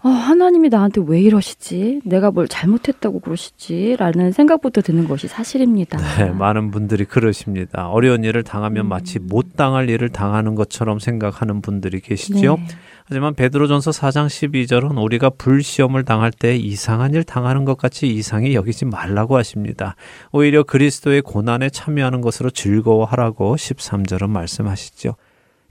[0.08, 2.00] 어, 하나님이 나한테 왜 이러시지?
[2.04, 3.96] 내가 뭘 잘못했다고 그러시지?
[3.98, 5.98] 라는 생각부터 드는 것이 사실입니다.
[6.16, 7.90] 네, 많은 분들이 그러십니다.
[7.90, 12.56] 어려운 일을 당하면 마치 못 당할 일을 당하는 것처럼 생각하는 분들이 계시죠.
[12.56, 12.66] 네.
[13.04, 18.86] 하지만 베드로전서 4장 12절은 우리가 불시험을 당할 때 이상한 일 당하는 것 같이 이상히 여기지
[18.86, 19.94] 말라고 하십니다.
[20.32, 25.16] 오히려 그리스도의 고난에 참여하는 것으로 즐거워하라고 13절은 말씀하시죠.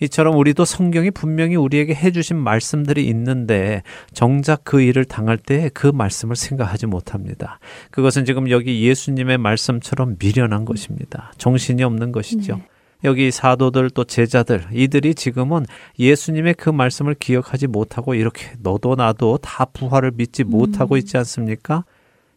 [0.02, 3.84] 이처럼 우리도 성경이 분명히 우리에게 해주신 말씀들이 있는데
[4.14, 7.60] 정작 그 일을 당할 때 그 말씀을 생각하지 못합니다.
[7.91, 11.32] 그것은 지금 여기 예수님의 말씀처럼 미련한 것입니다.
[11.38, 12.62] 정신이 없는 것이죠.
[13.04, 15.66] 여기 사도들 또 제자들 이들이 지금은
[16.00, 21.86] 예수님의 그 말씀을 기억하지 못하고 이렇게 너도 나도 다 부활을 믿지 못하고 있지 않습니까?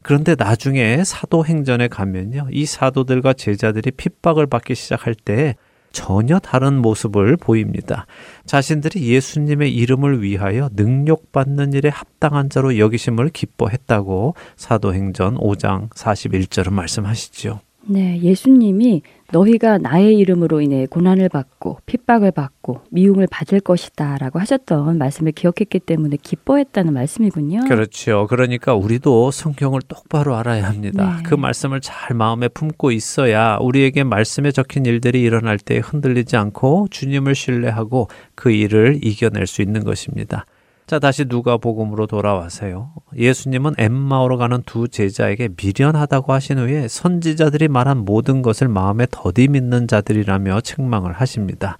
[0.02, 2.48] 그런데 나중에 사도행전에 가면요.
[2.50, 5.56] 이 사도들과 제자들이 핍박을 받기 시작할 때
[5.92, 8.06] 전혀 다른 모습을 보입니다.
[8.46, 17.60] 자신들이 예수님의 이름을 위하여 능력받는 일에 합당한 자로 여기심을 기뻐했다고 사도행전 5장 41절은 말씀하시죠.
[17.86, 19.02] 네, 예수님이
[19.32, 25.78] 너희가 나의 이름으로 인해 고난을 받고 핍박을 받고 미움을 받을 것이다 라고 하셨던 말씀을 기억했기
[25.78, 27.64] 때문에 기뻐했다는 말씀이군요.
[27.68, 28.26] 그렇죠.
[28.28, 31.16] 그러니까 우리도 성경을 똑바로 알아야 합니다.
[31.16, 31.22] 네.
[31.22, 37.34] 그 말씀을 잘 마음에 품고 있어야 우리에게 말씀에 적힌 일들이 일어날 때 흔들리지 않고 주님을
[37.34, 40.44] 신뢰하고 그 일을 이겨낼 수 있는 것입니다.
[40.90, 42.90] 자, 다시 누가 복음으로 돌아와세요.
[43.16, 49.86] 예수님은 엠마오로 가는 두 제자에게 미련하다고 하신 후에 선지자들이 말한 모든 것을 마음에 더디 믿는
[49.86, 51.78] 자들이라며 책망을 하십니다.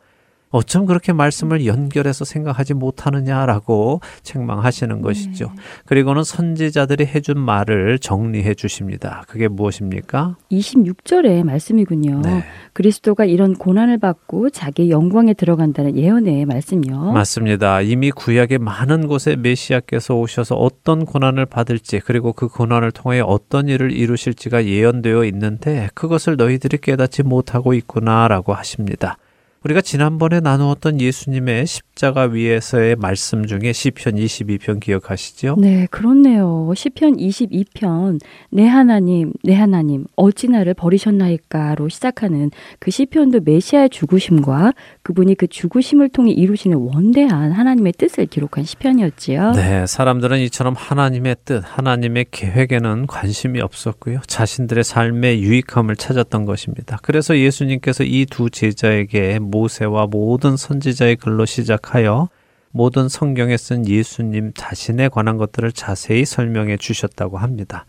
[0.51, 5.53] 어쩜 그렇게 말씀을 연결해서 생각하지 못하느냐라고 책망하시는 것이죠.
[5.87, 9.23] 그리고는 선지자들이 해준 말을 정리해 주십니다.
[9.29, 10.37] 그게 무엇입니까?
[10.51, 12.21] 26절의 말씀이군요.
[12.23, 12.45] 네.
[12.73, 17.13] 그리스도가 이런 고난을 받고 자기 영광에 들어간다는 예언의 말씀이요.
[17.13, 17.81] 맞습니다.
[17.81, 23.93] 이미 구약의 많은 곳에 메시아께서 오셔서 어떤 고난을 받을지 그리고 그 고난을 통해 어떤 일을
[23.93, 29.17] 이루실지가 예언되어 있는데 그것을 너희들이 깨닫지 못하고 있구나라고 하십니다.
[29.65, 35.57] 우리가 지난번에 나누었던 예수님의 십 자가 위에서의 말씀 중에 시편 22편 기억하시죠?
[35.59, 36.73] 네, 그렇네요.
[36.75, 44.73] 시편 22편 내 하나님, 내 하나님 어찌 나를 버리셨나이까로 시작하는 그 시편도 메시아의 죽으심과
[45.03, 49.53] 그분이 그 죽으심을 통해 이루시는 원대한 하나님의 뜻을 기록한 시편이었지요.
[49.53, 54.21] 네, 사람들은 이처럼 하나님의 뜻, 하나님의 계획에는 관심이 없었고요.
[54.27, 56.99] 자신들의 삶의 유익함을 찾았던 것입니다.
[57.03, 62.29] 그래서 예수님께서 이 두 제자에게 모세와 모든 선지자의 글로 시작 하여
[62.73, 67.85] 모든 성경에 쓴 예수님 자신에 관한 것들을 자세히 설명해 주셨다고 합니다.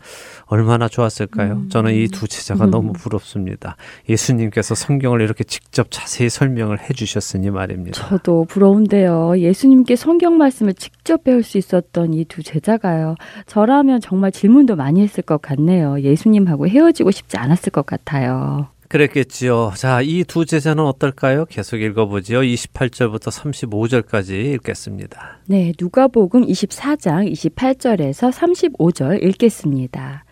[0.46, 1.68] 얼마나 좋았을까요?
[1.68, 3.76] 저는 이 두 제자가 너무 부럽습니다.
[4.08, 7.92] 예수님께서 성경을 이렇게 직접 자세히 설명을 해 주셨으니 말입니다.
[8.08, 9.38] 저도 부러운데요.
[9.38, 13.14] 예수님께 성경 말씀을 직접 배울 수 있었던 이 두 제자가요.
[13.46, 16.00] 저라면 정말 질문도 많이 했을 것 같네요.
[16.00, 18.66] 예수님하고 헤어지고 싶지 않았을 것 같아요.
[18.92, 19.72] 그랬겠지요.
[19.74, 21.46] 자, 이 두 제자는 어떨까요?
[21.46, 22.40] 계속 읽어보지요.
[22.40, 25.38] 28절부터 35절까지 읽겠습니다.
[25.46, 30.24] 네, 누가복음 24장 28절에서 35절 읽겠습니다.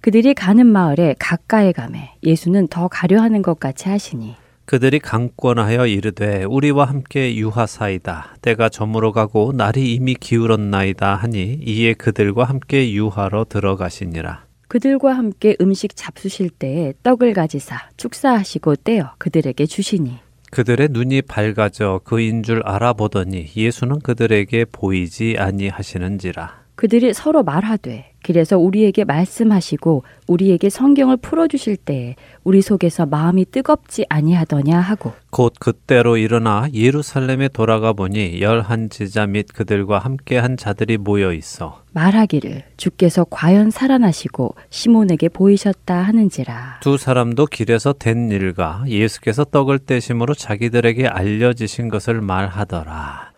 [0.00, 4.36] 그들이 가는 마을에 가까이 가매 예수는 더 가려 하는 것 같이 하시니
[4.66, 8.36] 그들이 강권하여 이르되 우리와 함께 유하사이다.
[8.40, 14.45] 때가 저물어 가고 날이 이미 기울었나이다 하니 이에 그들과 함께 유하러 들어가시니라.
[14.68, 20.18] 그들과 함께 음식 잡수실 때에 떡을 가지사 축사하시고 떼어 그들에게 주시니
[20.50, 26.66] 그들의 눈이 밝아져 그인 줄 알아보더니 예수는 그들에게 보이지 아니하시는지라.
[26.76, 34.04] 그들이 서로 말하되 길에서 우리에게 말씀하시고 우리에게 성경을 풀어 주실 때에 우리 속에서 마음이 뜨겁지
[34.08, 41.32] 아니하더냐 하고 곧 그때로 일어나 예루살렘에 돌아가 보니 열한 제자 및 그들과 함께한 자들이 모여
[41.32, 49.78] 있어 말하기를 주께서 과연 살아나시고 시몬에게 보이셨다 하는지라 두 사람도 길에서 된 일과 예수께서 떡을
[49.78, 53.35] 떼심으로 자기들에게 알려지신 것을 말하더라.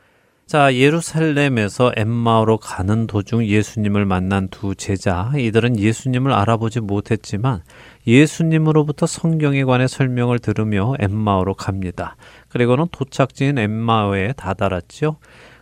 [0.48, 5.30] 자, 예루살렘에서 엠마오로 가는 도중 예수님을 만난 두 제자.
[5.36, 7.60] 이들은 예수님을 알아보지 못했지만
[8.06, 12.16] 예수님으로부터 성경에 관해 설명을 들으며 엠마오로 갑니다.
[12.48, 15.18] 그리고는 도착지인 엠마오에 다다랐지요.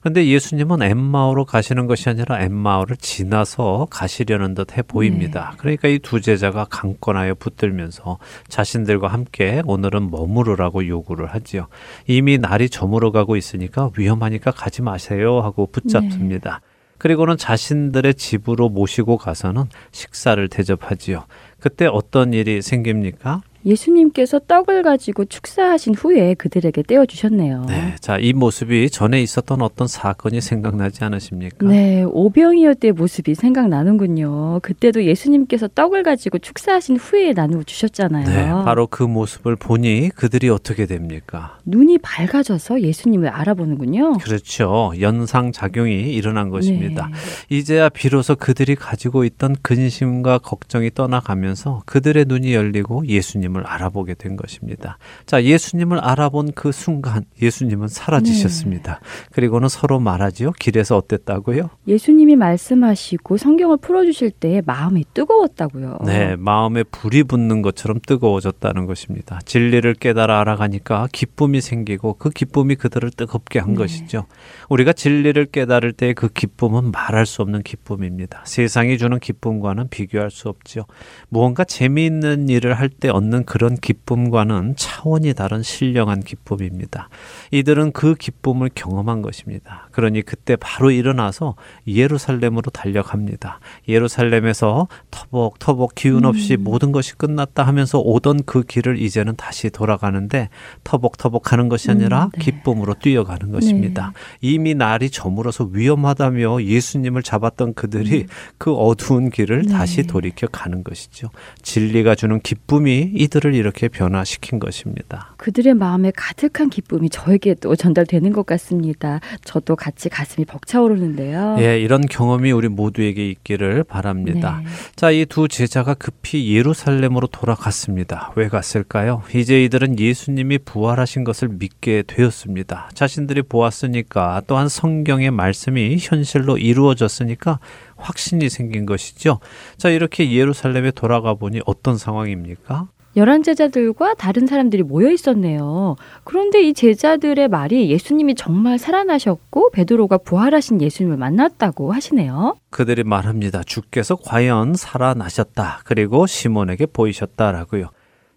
[0.06, 5.50] 근데 예수님은 엠마오로 가시는 것이 아니라 엠마오를 지나서 가시려는 듯해 보입니다.
[5.50, 5.56] 네.
[5.58, 11.66] 그러니까 이 두 제자가 강권하여 붙들면서 자신들과 함께 오늘은 머무르라고 요구를 하지요.
[12.06, 16.60] 이미 날이 저물어 가고 있으니까 위험하니까 가지 마세요 하고 붙잡습니다.
[16.98, 21.24] 그리고는 자신들의 집으로 모시고 가서는 식사를 대접하지요.
[21.58, 23.42] 그때 어떤 일이 생깁니까?
[23.66, 27.64] 예수님께서 떡을 가지고 축사하신 후에 그들에게 떼어 주셨네요.
[27.68, 27.96] 네.
[28.00, 31.66] 자, 이 모습이 전에 있었던 어떤 사건이 생각나지 않으십니까?
[31.66, 34.60] 네, 오병이어 때 모습이 생각나는군요.
[34.62, 38.26] 그때도 예수님께서 떡을 가지고 축사하신 후에 나누어 주셨잖아요.
[38.26, 41.58] 네, 바로 그 모습을 보니 그들이 어떻게 됩니까?
[41.64, 44.18] 눈이 밝아져서 예수님을 알아보는군요.
[44.18, 44.92] 그렇죠.
[45.00, 47.10] 연상 작용이 일어난 것입니다.
[47.12, 47.56] 네.
[47.56, 54.98] 이제야 비로소 그들이 가지고 있던 근심과 걱정이 떠나가면서 그들의 눈이 열리고 예수님을 알아보게 된 것입니다.
[55.24, 59.00] 자, 예수님을 알아본 그 순간 예수님은 사라지셨습니다.
[59.32, 60.52] 그리고는 서로 말하지요.
[60.58, 61.70] 길에서 어땠다고요?
[61.86, 65.98] 예수님이 말씀하시고 성경을 풀어 주실 때 마음이 뜨거웠다고요.
[66.04, 69.38] 네, 마음에 불이 붙는 것처럼 뜨거워졌다는 것입니다.
[69.44, 73.76] 진리를 깨달아 알아가니까 기쁨이 생기고 그 기쁨이 그들을 뜨겁게 한 네.
[73.76, 74.26] 것이죠.
[74.68, 78.42] 우리가 진리를 깨달을 때 그 기쁨은 말할 수 없는 기쁨입니다.
[78.46, 80.86] 세상이 주는 기쁨과는 비교할 수 없죠.
[81.28, 87.08] 무언가 재미있는 일을 할 때 얻는 그런 기쁨과는 차원이 다른 신령한 기쁨입니다.
[87.50, 89.88] 이들은 그 기쁨을 경험한 것입니다.
[89.92, 91.54] 그러니 그때 바로 일어나서
[91.86, 93.60] 예루살렘으로 달려갑니다.
[93.88, 100.48] 예루살렘에서 터벅터벅 기운 없이 모든 것이 끝났다 하면서 오던 그 길을 이제는 다시 돌아가는데
[100.84, 102.44] 터벅터벅 하는 것이 아니라 음, 네.
[102.44, 104.12] 기쁨으로 뛰어가는 것입니다.
[104.40, 108.26] 이미 날이 저물어서 위험하다며 예수님을 잡았던 그들이
[108.58, 109.72] 그 어두운 길을 네.
[109.72, 111.30] 다시 돌이켜 가는 것이죠.
[111.62, 115.34] 진리가 주는 기쁨이 이 들을 이렇게 변화시킨 것입니다.
[115.36, 119.20] 그들의 마음에 가득한 기쁨이 저에게도 전달되는 것 같습니다.
[119.44, 121.56] 저도 같이 가슴이 벅차오르는데요.
[121.60, 124.60] 예, 이런 경험이 우리 모두에게 있기를 바랍니다.
[124.64, 124.70] 네.
[124.96, 128.32] 자, 이 두 제자가 급히 예루살렘으로 돌아갔습니다.
[128.36, 129.22] 왜 갔을까요?
[129.34, 132.90] 이제 이들은 예수님이 부활하신 것을 믿게 되었습니다.
[132.94, 137.58] 자신들이 보았으니까 또한 성경의 말씀이 현실로 이루어졌으니까
[137.96, 139.40] 확신이 생긴 것이죠.
[139.76, 142.88] 자, 이렇게 예루살렘에 돌아가 보니 어떤 상황입니까?
[143.16, 145.96] 열한 제자들과 다른 사람들이 모여 있었네요.
[146.24, 152.56] 그런데 이 제자들의 말이 예수님이 정말 살아나셨고 베드로가 부활하신 예수님을 만났다고 하시네요.
[152.68, 153.62] 그들이 말합니다.
[153.64, 155.80] 주께서 과연 살아나셨다.
[155.84, 157.88] 그리고 시몬에게 보이셨다라고요.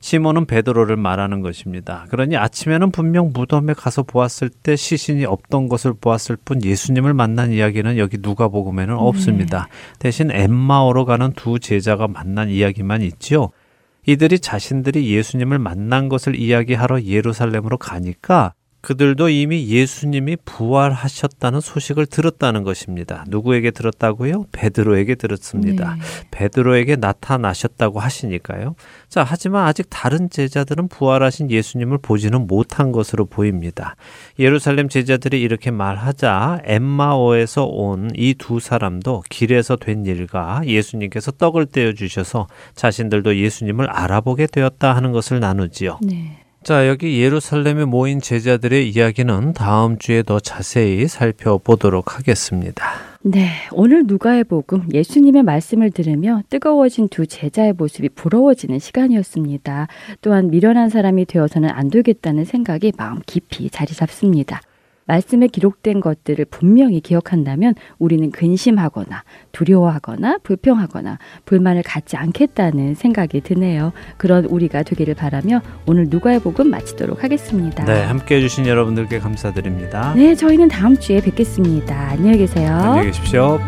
[0.02, 2.06] 시몬은 베드로를 말하는 것입니다.
[2.10, 7.98] 그러니 아침에는 분명 무덤에 가서 보았을 때 시신이 없던 것을 보았을 뿐 예수님을 만난 이야기는
[7.98, 9.68] 여기 누가복음에는 없습니다.
[10.00, 13.50] 대신 엠마오로 가는 두 제자가 만난 이야기만 있지요.
[14.10, 23.26] 이들이 자신들이 예수님을 만난 것을 이야기하러 예루살렘으로 가니까 그들도 이미 예수님이 부활하셨다는 소식을 들었다는 것입니다.
[23.28, 24.46] 누구에게 들었다고요?
[24.52, 25.96] 베드로에게 들었습니다.
[25.96, 26.02] 네.
[26.32, 28.76] 베드로에게 나타나셨다고 하시니까요.
[29.10, 33.96] 자, 하지만 아직 다른 제자들은 부활하신 예수님을 보지는 못한 것으로 보입니다.
[34.40, 41.94] 예루살렘 제자들이 이렇게 말하자 엠마오에서 온 이 두 사람도 길에서 된 일과 예수님께서 떡을 떼어
[41.94, 46.00] 주셔서 자신들도 예수님을 알아보게 되었다 하는 것을 나누지요.
[46.02, 46.39] 네.
[46.64, 52.86] 자, 여기 예루살렘에 모인 제자들의 이야기는 다음 주에 더 자세히 살펴보도록 하겠습니다.
[53.22, 59.88] 네, 오늘 누가의 복음 예수님의 말씀을 들으며 뜨거워진 두 제자의 모습이 부러워지는 시간이었습니다.
[60.22, 64.62] 또한 미련한 사람이 되어서는 안 되겠다는 생각이 마음 깊이 자리 잡습니다.
[65.10, 73.92] 말씀에 기록된 것들을 분명히 기억한다면 우리는 근심하거나 두려워하거나 불평하거나 불만을 갖지 않겠다는 생각이 드네요.
[74.18, 77.84] 그런 우리가 되기를 바라며 오늘 누가의 복음 마치도록 하겠습니다.
[77.86, 80.14] 네, 함께 해주신 여러분들께 감사드립니다.
[80.16, 82.10] 네, 저희는 다음 주에 뵙겠습니다.
[82.12, 82.72] 안녕히 계세요.
[82.72, 83.60] 안녕히 계십시오.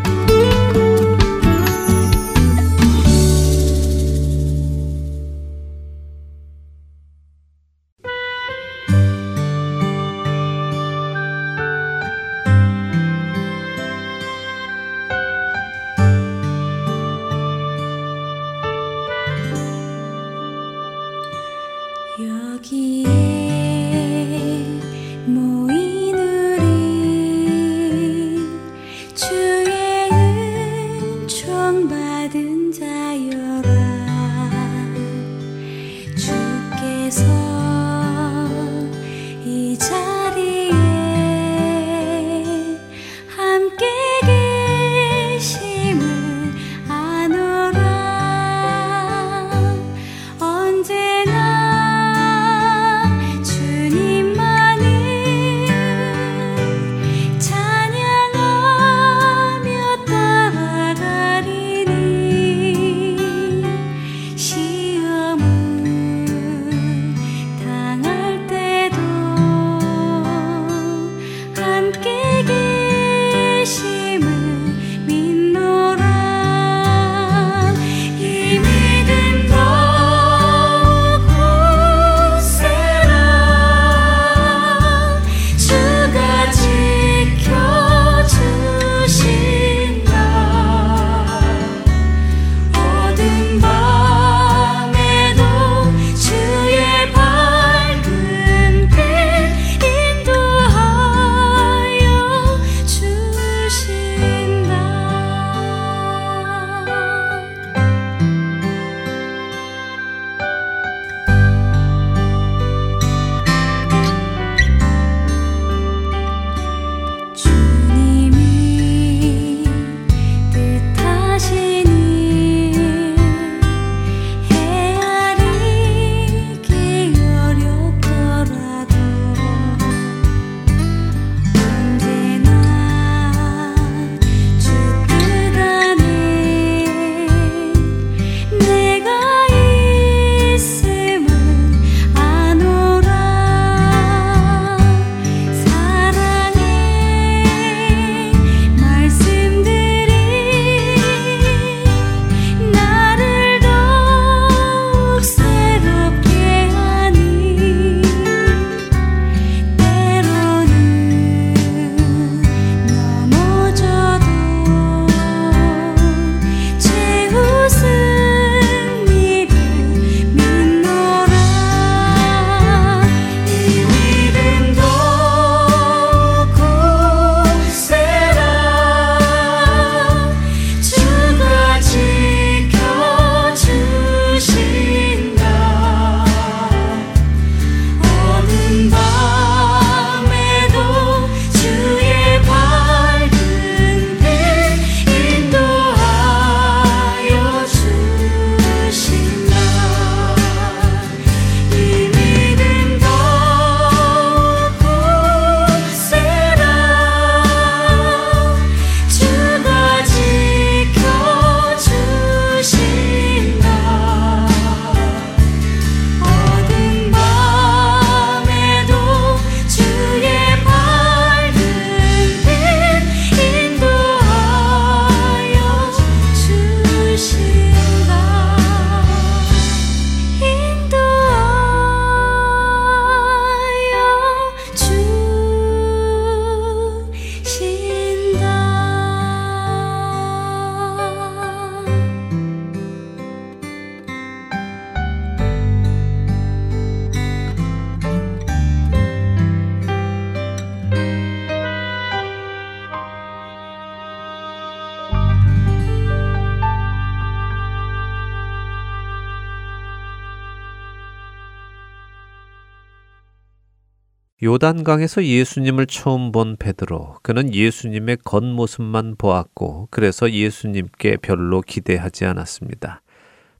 [264.44, 273.02] 요단강에서 예수님을 처음 본 베드로, 그는 예수님의 겉모습만 보았고, 그래서 예수님께 별로 기대하지 않았습니다.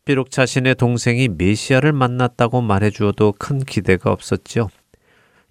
[0.05, 4.69] 비록 자신의 동생이 메시아를 만났다고 말해 주어도 큰 기대가 없었지요.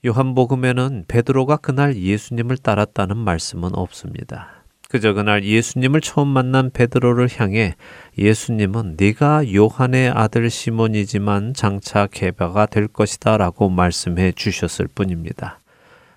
[0.06, 4.61] 요한복음에는 베드로가 그날 예수님을 따랐다는 말씀은 없습니다.
[4.92, 7.76] 그저 그날 예수님을 처음 만난 베드로를 향해
[8.18, 15.62] 예수님은 네가 요한의 아들 시몬이지만 장차 개바가 될 것이다라고 말씀해 주셨을 뿐입니다.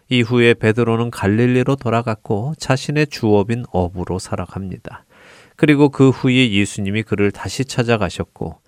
[0.09, 5.05] 이후에 베드로는 갈릴리로 돌아갔고 자신의 주업인 어부로 살아갑니다.
[5.55, 8.59] 그리고 그 후에 예수님이 그를 다시 찾아가셨고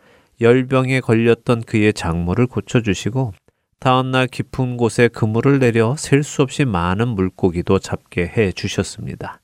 [0.41, 3.33] 열병에 걸렸던 그의 장모를 고쳐주시고
[3.81, 9.41] 다음날 깊은 곳에 그물을 내려 셀 수 없이 많은 물고기도 잡게 해 주셨습니다.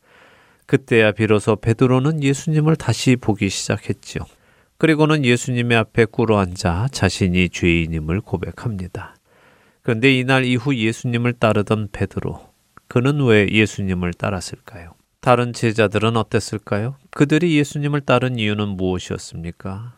[0.73, 4.25] 그때야 비로소 베드로는 예수님을 다시 보기 시작했지요.
[4.79, 9.15] 그리고는 예수님의 앞에 꿇어 앉아 자신이 죄인임을 고백합니다.
[9.83, 12.41] 그런데 이날 이후 예수님을 따르던 베드로,
[12.89, 14.95] 그는 왜 예수님을 따랐을까요?
[15.21, 16.97] 다른 제자들은 어땠을까요?
[17.11, 19.93] 그들이 예수님을 따른 이유는 무엇이었습니까?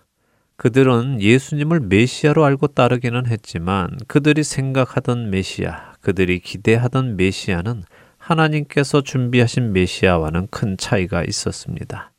[0.56, 7.84] 그들은 예수님을 메시아로 알고 따르기는 했지만 그들이 생각하던 메시아, 그들이 기대하던 메시아는
[8.24, 12.10] 하나님께서 준비하신 메시아와는 큰 차이가 있었습니다.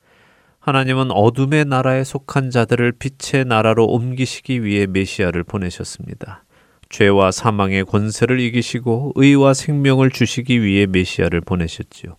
[0.59, 6.43] 하나님은 어둠의 나라에 속한 자들을 빛의 나라로 옮기시기 위해 메시아를 보내셨습니다.
[6.89, 12.17] 죄와 사망의 권세를 이기시고 의와 생명을 주시기 위해 메시아를 보내셨지요.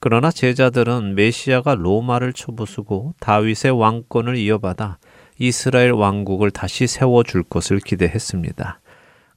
[0.00, 4.98] 그러나 제자들은 메시아가 로마를 쳐부수고 다윗의 왕권을 이어받아
[5.38, 8.80] 이스라엘 왕국을 다시 세워줄 것을 기대했습니다.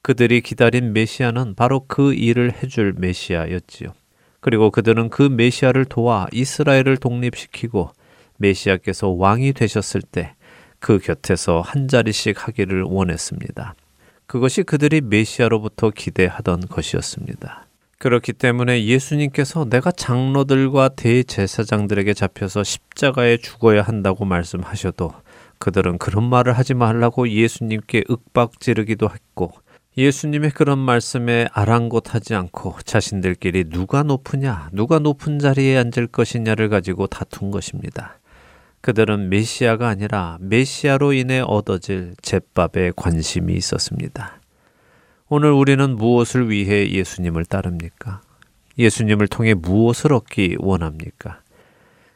[0.05, 3.89] 그들이 기다린 메시아는 바로 그 일을 해줄 메시아였지요.
[4.39, 7.89] 그리고 그들은 그 메시아를 도와 이스라엘을 독립시키고
[8.37, 10.35] 메시아께서 왕이 되셨을 때
[10.85, 13.73] 그 곁에서 한 자리씩 하기를 원했습니다.
[14.27, 17.65] 그것이 그들이 메시아로부터 기대하던 것이었습니다.
[17.97, 25.11] 그렇기 때문에 예수님께서 내가 장로들과 대제사장들에게 잡혀서 십자가에 죽어야 한다고 말씀하셔도
[25.57, 29.53] 그들은 그런 말을 하지 말라고 예수님께 윽박 지르기도 했고
[29.97, 37.49] 예수님의 그런 말씀에 아랑곳하지 않고 자신들끼리 누가 높으냐, 누가 높은 자리에 앉을 것이냐를 가지고 다툰
[37.49, 38.19] 것입니다.
[38.81, 44.41] 그들은 메시아가 아니라 메시아로 인해 얻어질 제밥에 관심이 있었습니다.
[45.29, 48.21] 오늘 우리는 무엇을 위해 예수님을 따릅니까?
[48.77, 51.39] 예수님을 통해 무엇을 얻기 원합니까?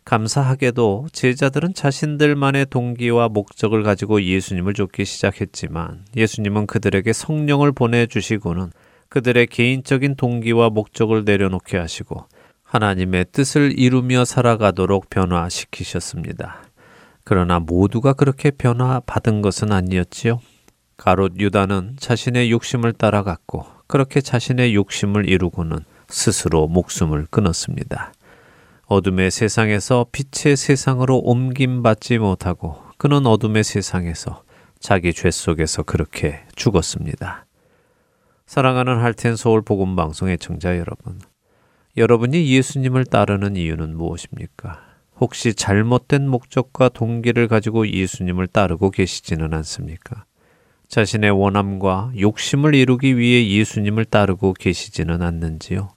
[0.10, 8.72] 감사하게도 제자들은 자신들만의 동기와 목적을 가지고 예수님을 쫓기 시작했지만 예수님은 그들에게 성령을 보내주시고는
[9.10, 12.26] 그들의 개인적인 동기와 목적을 내려놓게 하시고
[12.64, 16.64] 하나님의 뜻을 이루며 살아가도록 변화시키셨습니다.
[17.24, 20.40] 그러나 모두가 그렇게 변화받은 것은 아니었지요.
[20.98, 28.12] 가롯 유다는 자신의 욕심을 따라갔고 그렇게 자신의 욕심을 이루고는 스스로 목숨을 끊었습니다.
[28.90, 34.42] 어둠의 세상에서 빛의 세상으로 옮김받지 못하고 그는 어둠의 세상에서
[34.80, 37.46] 자기 죄 속에서 그렇게 죽었습니다.
[38.48, 41.20] 사랑하는 할텐 서울 복음 방송의 청자 여러분.
[41.98, 44.82] 여러분이 예수님을 따르는 이유는 무엇입니까?
[45.20, 50.26] 혹시 잘못된 목적과 동기를 가지고 예수님을 따르고 계시지는 않습니까?
[50.88, 55.90] 자신의 원함과 욕심을 이루기 위해 예수님을 따르고 계시지는 않는지요?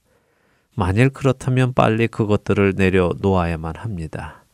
[0.75, 4.45] 만일 그렇다면 빨리 그것들을 내려놓아야만 합니다.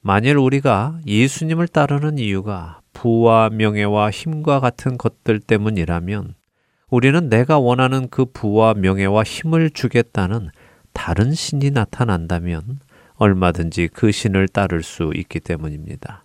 [0.00, 6.34] 만일 우리가 예수님을 따르는 이유가 부와 명예와 힘과 같은 것들 때문이라면
[6.88, 10.50] 우리는 내가 원하는 그 부와 명예와 힘을 주겠다는
[10.92, 12.80] 다른 신이 나타난다면
[13.16, 16.24] 얼마든지 그 신을 따를 수 있기 때문입니다.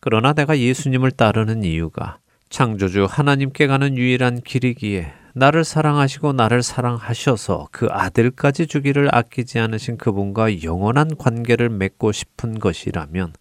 [0.00, 2.18] 그러나 내가 예수님을 따르는 이유가
[2.48, 10.62] 창조주 하나님께 가는 유일한 길이기에 나를 사랑하시고 나를 사랑하셔서 그 아들까지 주기를 아끼지 않으신 그분과
[10.62, 13.32] 영원한 관계를 맺고 싶은 것이라면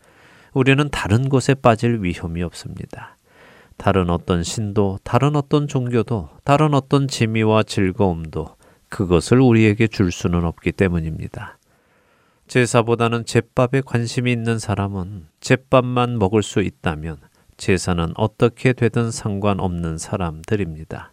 [0.53, 3.17] 우리는 다른 곳에 빠질 위험이 없습니다.
[3.75, 8.55] 다른 어떤 신도, 다른 어떤 종교도, 다른 어떤 재미와 즐거움도
[8.87, 11.57] 그것을 우리에게 줄 수는 없기 때문입니다.
[12.47, 17.17] 제사보다는 제밥에 관심이 있는 사람은 제밥만 먹을 수 있다면
[17.57, 21.11] 제사는 어떻게 되든 상관없는 사람들입니다.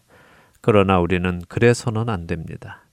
[0.61, 2.83] 그러나 우리는 그래서는 안 됩니다.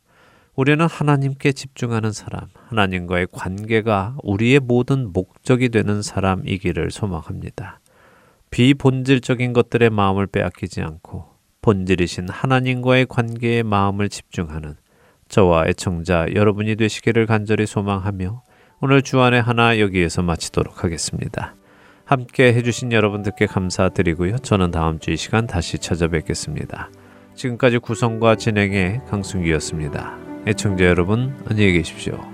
[0.55, 7.81] 우리는 하나님께 집중하는 사람, 하나님과의 관계가 우리의 모든 목적이 되는 사람이기를 소망합니다.
[8.51, 14.77] 비본질적인 것들의 마음을 빼앗기지 않고 본질이신 하나님과의 관계에 마음을 집중하는
[15.29, 18.43] 저와 애청자 여러분이 되시기를 간절히 소망하며
[18.81, 21.57] 오늘 주안의 하나 여기에서 마치도록 하겠습니다.
[22.05, 24.39] 함께 해주신 여러분들께 감사드리고요.
[24.39, 26.91] 저는 다음 주 이 시간 다시 찾아뵙겠습니다.
[27.35, 30.17] 지금까지 구성과 진행의 강승기였습니다.
[30.47, 32.34] 애청자 여러분 안녕히 계십시오.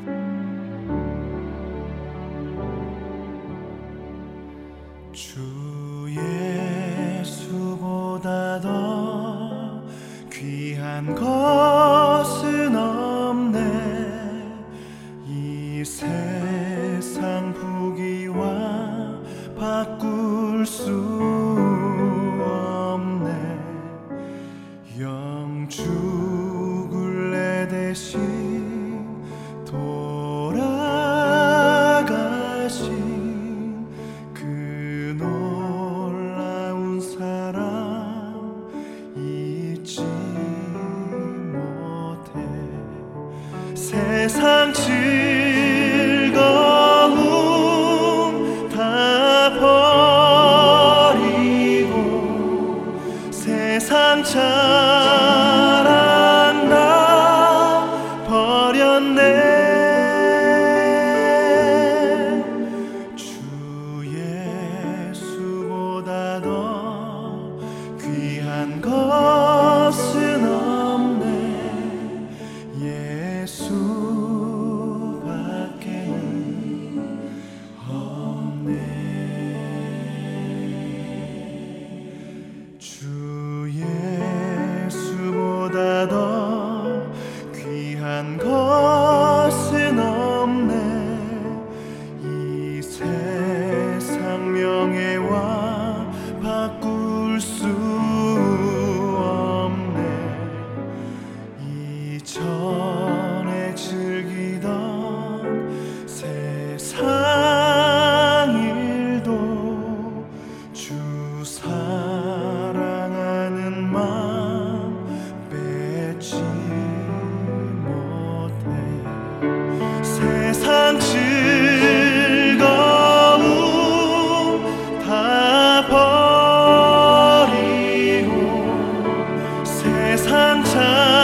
[130.16, 131.19] 세상 참